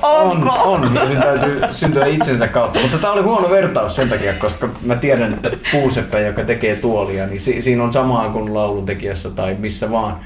[0.03, 0.49] Onko?
[0.49, 0.95] On, on.
[0.95, 2.81] Ja se täytyy syntyä itsensä kautta.
[2.81, 7.27] Mutta tämä oli huono vertaus sen takia, koska mä tiedän, että puuseppä, joka tekee tuolia,
[7.27, 10.17] niin si- siinä on samaa kuin lauluntekijässä tai missä vaan.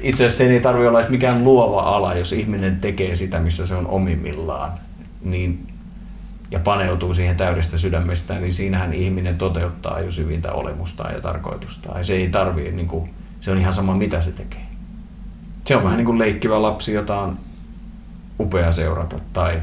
[0.00, 3.66] itse asiassa sen ei tarvitse olla edes mikään luova ala, jos ihminen tekee sitä, missä
[3.66, 4.72] se on omimmillaan,
[5.24, 5.66] niin,
[6.50, 11.98] ja paneutuu siihen täydestä sydämestään, niin siinähän ihminen toteuttaa jo syvintä olemustaan ja tarkoitustaan.
[11.98, 14.66] Ja se ei tarvii, niin kuin, se on ihan sama mitä se tekee.
[15.64, 17.38] Se on vähän niin kuin leikkivä lapsi, jota on
[18.40, 19.62] upea seurata, tai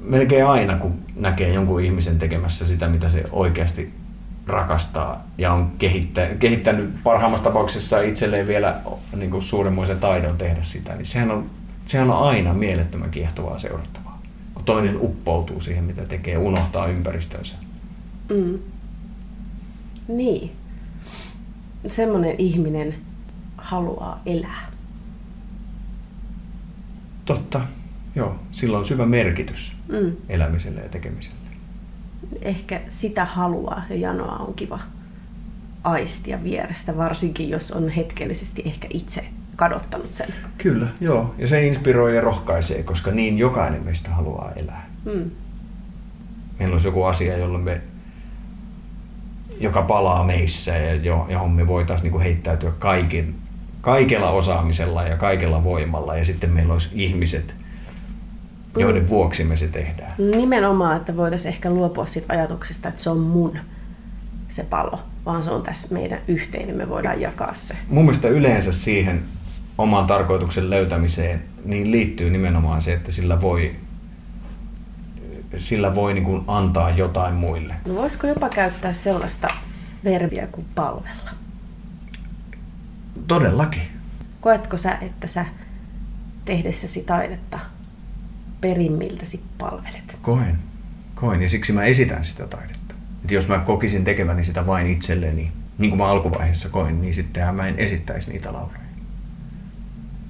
[0.00, 3.94] melkein aina, kun näkee jonkun ihmisen tekemässä sitä, mitä se oikeasti
[4.46, 8.80] rakastaa ja on kehittä, kehittänyt parhaimmassa tapauksessa itselleen vielä
[9.16, 11.50] niin kuin suuremmoisen taidon tehdä sitä, niin sehän on,
[11.86, 14.03] sehän on aina mielettömän kiehtovaa seurattavaa.
[14.64, 17.56] Toinen uppoutuu siihen, mitä tekee, unohtaa ympäristönsä.
[18.30, 18.58] Mm.
[20.08, 20.52] Niin.
[21.88, 22.94] Semmoinen ihminen
[23.56, 24.70] haluaa elää.
[27.24, 27.60] Totta,
[28.14, 28.36] joo.
[28.52, 30.12] Sillä on syvä merkitys Mm.
[30.28, 31.36] elämiselle ja tekemiselle.
[32.42, 34.80] Ehkä sitä haluaa ja janoa on kiva
[35.84, 39.24] aistia vierestä, varsinkin jos on hetkellisesti ehkä itse
[39.56, 40.28] kadottanut sen.
[40.58, 41.34] Kyllä, joo.
[41.38, 44.86] Ja se inspiroi ja rohkaisee, koska niin jokainen meistä haluaa elää.
[45.04, 45.30] Mm.
[46.58, 47.80] Meillä olisi joku asia, jolla me,
[49.60, 53.34] joka palaa meissä ja jo- johon me voitaisiin niin heittäytyä kaiken,
[53.80, 56.16] kaikella osaamisella ja kaikella voimalla.
[56.16, 57.54] Ja sitten meillä olisi ihmiset,
[58.76, 60.14] joiden vuoksi me se tehdään.
[60.18, 63.58] Nimenomaan, että voitaisiin ehkä luopua siitä ajatuksesta, että se on mun
[64.48, 67.76] se palo, vaan se on tässä meidän yhteinen, me voidaan jakaa se.
[67.88, 69.22] Mun mielestä yleensä siihen
[69.78, 73.76] oman tarkoituksen löytämiseen niin liittyy nimenomaan se, että sillä voi,
[75.56, 77.74] sillä voi niin kuin antaa jotain muille.
[77.86, 79.48] No voisiko jopa käyttää sellaista
[80.04, 81.30] verbiä kuin palvella?
[83.26, 83.82] Todellakin.
[84.40, 85.46] Koetko sä, että sä
[86.44, 87.58] tehdessäsi taidetta
[88.60, 90.16] perimmiltäsi palvelet?
[90.22, 90.58] Koen.
[91.14, 92.94] Koen ja siksi mä esitän sitä taidetta.
[93.24, 97.54] Et jos mä kokisin tekeväni sitä vain itselleni, niin kuin mä alkuvaiheessa koin, niin sittenhän
[97.54, 98.83] mä en esittäisi niitä lauluja.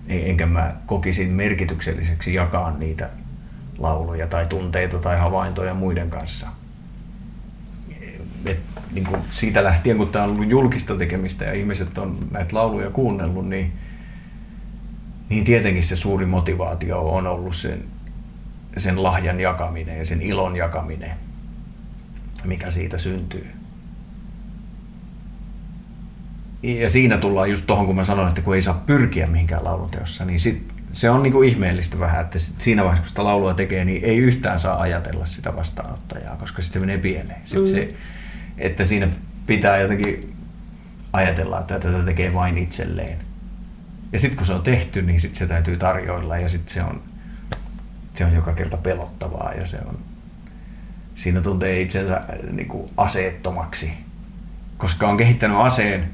[0.08, 3.10] Ei- Enkä mä kokisin merkitykselliseksi jakaa niitä
[3.78, 6.48] lauluja tai tunteita tai havaintoja muiden kanssa.
[8.46, 8.58] Et,
[8.92, 12.90] niin kuin siitä lähtien, kun tämä on ollut julkista tekemistä ja ihmiset on näitä lauluja
[12.90, 13.72] kuunnellut, niin,
[15.28, 17.84] niin tietenkin se suuri motivaatio on ollut sen,
[18.76, 21.12] sen lahjan jakaminen ja sen ilon jakaminen,
[22.44, 23.46] mikä siitä syntyy.
[26.64, 30.24] Ja siinä tullaan just tuohon, kun mä sanoin, että kun ei saa pyrkiä mihinkään lauluteossa,
[30.24, 30.62] niin sit
[30.92, 34.16] se on niinku ihmeellistä vähän, että sit siinä vaiheessa, kun sitä laulua tekee, niin ei
[34.16, 37.40] yhtään saa ajatella sitä vastaanottajaa, koska sitten se menee pieleen.
[37.44, 37.64] Sit Mm.
[37.64, 37.94] se,
[38.58, 39.08] että siinä
[39.46, 40.34] pitää jotenkin
[41.12, 43.18] ajatella, että tätä tekee vain itselleen.
[44.12, 47.02] Ja sitten kun se on tehty, niin sitten se täytyy tarjoilla ja sitten se on,
[48.14, 49.98] se on joka kerta pelottavaa ja se on,
[51.14, 52.20] siinä tuntee itsensä
[52.52, 53.90] niin kuin aseettomaksi,
[54.78, 56.10] koska on kehittänyt aseen,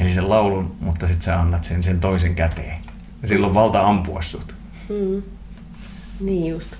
[0.00, 2.76] eli sen laulun, mutta sitten sä annat sen sen toisen käteen.
[3.22, 4.54] Ja silloin valta ampua sut.
[4.88, 5.22] Mm.
[6.20, 6.72] Niin just,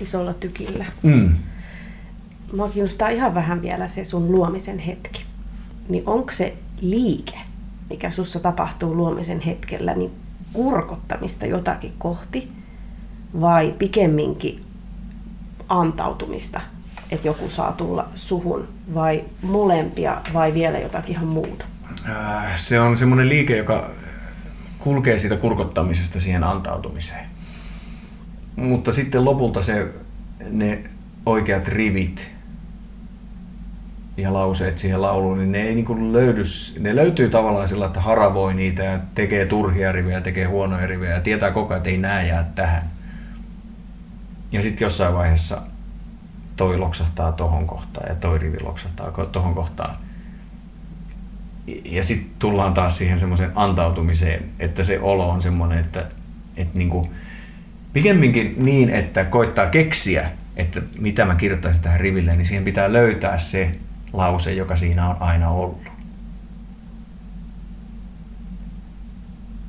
[0.00, 0.84] isolla tykillä.
[1.02, 1.34] Mm.
[2.56, 5.24] Mua kiinnostaa ihan vähän vielä se sun luomisen hetki.
[5.88, 7.38] Niin onko se liike,
[7.90, 10.10] mikä sussa tapahtuu luomisen hetkellä, niin
[10.52, 12.48] kurkottamista jotakin kohti
[13.40, 14.64] vai pikemminkin
[15.68, 16.60] antautumista,
[17.10, 21.64] että joku saa tulla suhun vai molempia vai vielä jotakin ihan muuta?
[22.08, 23.90] Äh, Se on semmoinen liike, joka
[24.78, 27.26] kulkee siitä kurkottamisesta siihen antautumiseen.
[28.56, 29.86] Mutta sitten lopulta se,
[30.50, 30.84] ne
[31.26, 32.30] oikeat rivit
[34.16, 36.42] ja lauseet siihen lauluun, niin ne ei niin löydy,
[36.80, 41.20] ne löytyy tavallaan sillä, että haravoi niitä ja tekee turhia rivejä, tekee huonoja rivejä ja
[41.20, 42.90] tietää koko ajan, että ei nää jää tähän.
[44.52, 45.62] Ja sitten jossain vaiheessa
[46.56, 49.96] toi loksahtaa tohon kohtaan ja toi rivi loksahtaa tohon kohtaan.
[51.84, 56.06] Ja sitten tullaan taas siihen semmoiseen antautumiseen, että se olo on semmoinen, että,
[56.56, 57.10] että niinku,
[57.92, 63.38] pikemminkin niin, että koittaa keksiä, että mitä mä kirjoittaisin tähän riville, niin siihen pitää löytää
[63.38, 63.70] se
[64.12, 65.82] lause, joka siinä on aina ollut.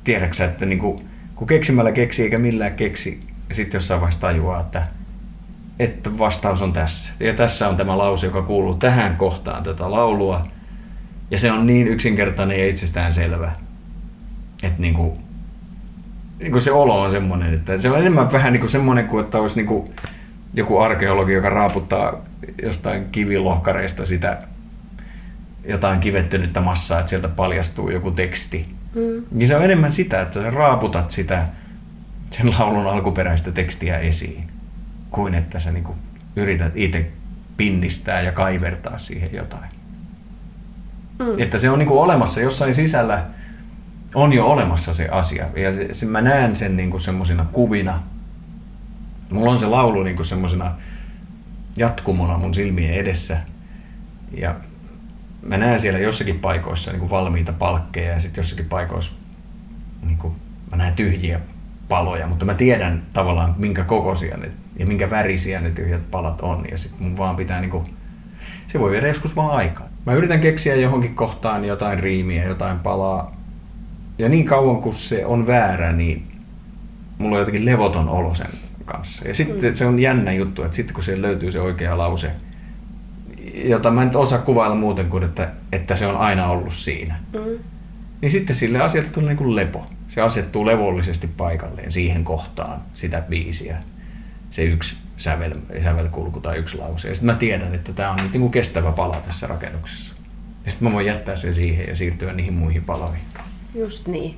[0.04, 1.02] Tiedätkö että niinku,
[1.34, 4.86] kun keksimällä keksi eikä millään keksi, ja sitten jossain vaiheessa tajuaa, että,
[5.78, 7.12] että vastaus on tässä.
[7.20, 10.46] Ja tässä on tämä lause, joka kuuluu tähän kohtaan tätä laulua.
[11.30, 13.52] Ja se on niin yksinkertainen ja itsestään selvä,
[14.62, 15.18] että niinku,
[16.38, 19.56] niinku se olo on semmoinen, että se on enemmän vähän niinku semmoinen kuin, että olisi
[19.56, 19.92] niinku
[20.54, 22.24] joku arkeologi, joka raaputtaa
[22.62, 24.42] jostain kivilohkareista sitä
[25.64, 28.66] jotain kivettynyttä massaa, että sieltä paljastuu joku teksti.
[28.94, 29.24] Mm.
[29.30, 31.48] Niin se on enemmän sitä, että sä raaputat sitä
[32.30, 34.44] sen laulun alkuperäistä tekstiä esiin,
[35.10, 35.94] kuin että sä niinku
[36.36, 37.10] yrität itse
[37.56, 39.79] pinnistää ja kaivertaa siihen jotain.
[41.20, 41.34] Mm.
[41.38, 43.24] Että se on niinku olemassa jossain sisällä
[44.14, 45.46] on jo olemassa se asia.
[45.56, 48.02] Ja se, se, mä näen sen niin kuin semmoisina kuvina.
[49.30, 50.74] Mulla on se laulu niin kuin semmoisina
[51.76, 53.38] jatkumona mun silmien edessä.
[54.36, 54.54] Ja
[55.42, 59.12] mä näen siellä jossakin paikoissa niin kuin valmiita palkkeja ja sitten jossakin paikoissa
[60.02, 60.34] niin kuin,
[60.70, 61.40] mä näen tyhjiä
[61.88, 66.64] paloja, mutta mä tiedän tavallaan minkä kokoisia ne ja minkä värisiä ne tyhjät palat on
[66.70, 67.94] ja sitten mun vaan pitää niin kuin,
[68.68, 69.89] se voi viedä joskus vaan aikaa.
[70.06, 73.36] Mä yritän keksiä johonkin kohtaan jotain riimiä, jotain palaa
[74.18, 76.22] ja niin kauan kuin se on väärä, niin
[77.18, 78.50] mulla on jotenkin levoton olo sen
[78.84, 79.28] kanssa.
[79.28, 79.74] Ja sitten mm.
[79.74, 82.30] se on jännä juttu, että sitten kun se löytyy se oikea lause,
[83.54, 87.14] jota mä en osaa kuvailla muuten kuin, että, että se on aina ollut siinä.
[87.32, 87.58] Mm.
[88.20, 89.86] Niin sitten sille asialle tulee niin kuin lepo.
[90.08, 93.76] Se asettuu levollisesti paikalleen siihen kohtaan sitä biisiä.
[94.50, 95.52] Se yksi sävel,
[95.82, 97.08] sävelkulku tai yksi lause.
[97.08, 100.14] Ja sitten mä tiedän, että tämä on nyt niin kuin kestävä pala tässä rakennuksessa.
[100.64, 103.22] Ja sitten mä voin jättää sen siihen ja siirtyä niihin muihin palaviin.
[103.74, 104.36] Just niin.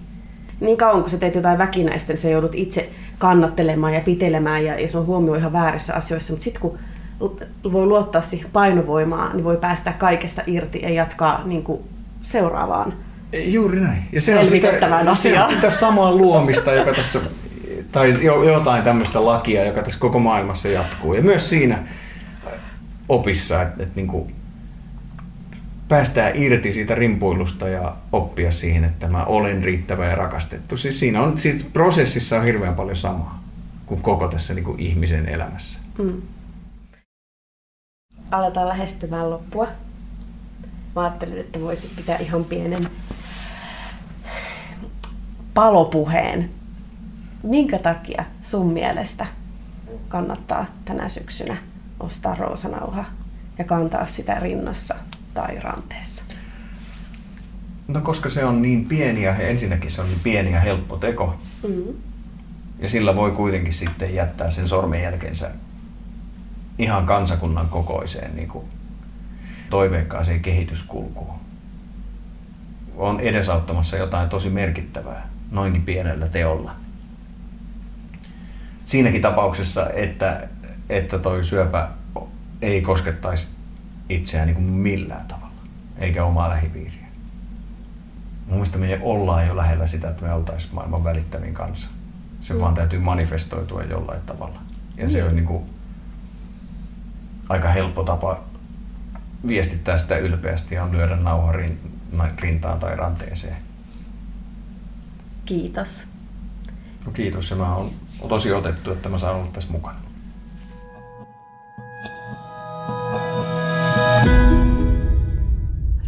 [0.61, 4.81] Niin kauan kun sä teet jotain väkinäistä, niin sä joudut itse kannattelemaan ja pitelemään ja,
[4.81, 6.33] ja se on huomio ihan väärissä asioissa.
[6.33, 6.79] Mutta sitten kun
[7.73, 11.81] voi luottaa siihen painovoimaan, niin voi päästä kaikesta irti ja jatkaa niin kuin
[12.21, 12.95] seuraavaan
[13.33, 14.03] Juuri näin.
[14.13, 14.71] Ja se on sitä,
[15.15, 17.21] se on sitä samaa luomista, joka tässä,
[17.93, 21.15] tai jotain tämmöistä lakia, joka tässä koko maailmassa jatkuu.
[21.15, 21.79] Ja myös siinä
[23.09, 24.35] opissa, että, että niin kuin
[25.89, 30.77] päästään irti siitä rimpuilusta ja oppia siihen, että mä olen riittävä ja rakastettu.
[30.77, 33.43] Siis siinä on, siis prosessissa on hirveän paljon samaa
[33.87, 35.79] kuin koko tässä niin kuin ihmisen elämässä.
[35.99, 36.23] Mm.
[38.31, 39.69] Aletaan lähestymään loppua.
[40.97, 42.87] Mä ajattelin, että voisit pitää ihan pienen
[45.55, 46.51] palopuheen.
[47.43, 49.27] Minkä takia sun mielestä
[50.09, 51.57] kannattaa tänä syksynä
[52.01, 53.05] ostaa roosanauha
[53.59, 54.95] ja kantaa sitä rinnassa
[55.35, 56.25] tai ranteessa?
[57.89, 61.37] No koska se on niin pieni ja ensinnäkin se on niin pieni ja helppo teko.
[61.69, 61.95] Mm-hmm.
[62.79, 65.51] Ja sillä voi kuitenkin sitten jättää sen sormenjälkensä
[66.79, 68.65] ihan kansakunnan kokoiseen niin kuin
[69.71, 71.35] toiveikkaaseen kehityskulkuun.
[72.97, 76.75] On edesauttamassa jotain tosi merkittävää noinkin pienellä teolla.
[78.87, 80.49] Siinäkin tapauksessa, että,
[80.89, 81.89] että toi syöpä
[82.63, 83.47] ei koskettaisi
[84.09, 85.55] itseään niin kuin millään tavalla,
[85.99, 87.03] eikä omaa lähipiiriä.
[88.47, 91.91] Mun mielestä me ollaan jo lähellä sitä, että me oltaisiin maailman välittävin kanssa.
[92.41, 92.61] Se mm.
[92.61, 94.59] vaan täytyy manifestoitua jollain tavalla.
[94.97, 95.11] Ja mm.
[95.11, 95.65] se on niin kuin
[97.49, 98.41] aika helppo tapa
[99.49, 101.53] viestittää sitä ylpeästi ja on lyödä nauha
[102.41, 103.57] rintaan tai ranteeseen.
[105.45, 106.07] Kiitos.
[107.07, 107.91] No kiitos ja mä oon
[108.29, 109.99] tosi otettu, että mä saan olla tässä mukana.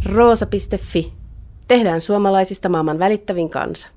[0.05, 1.13] Roosa.fi.
[1.67, 3.87] Tehdään suomalaisista maailman välittävin kansa.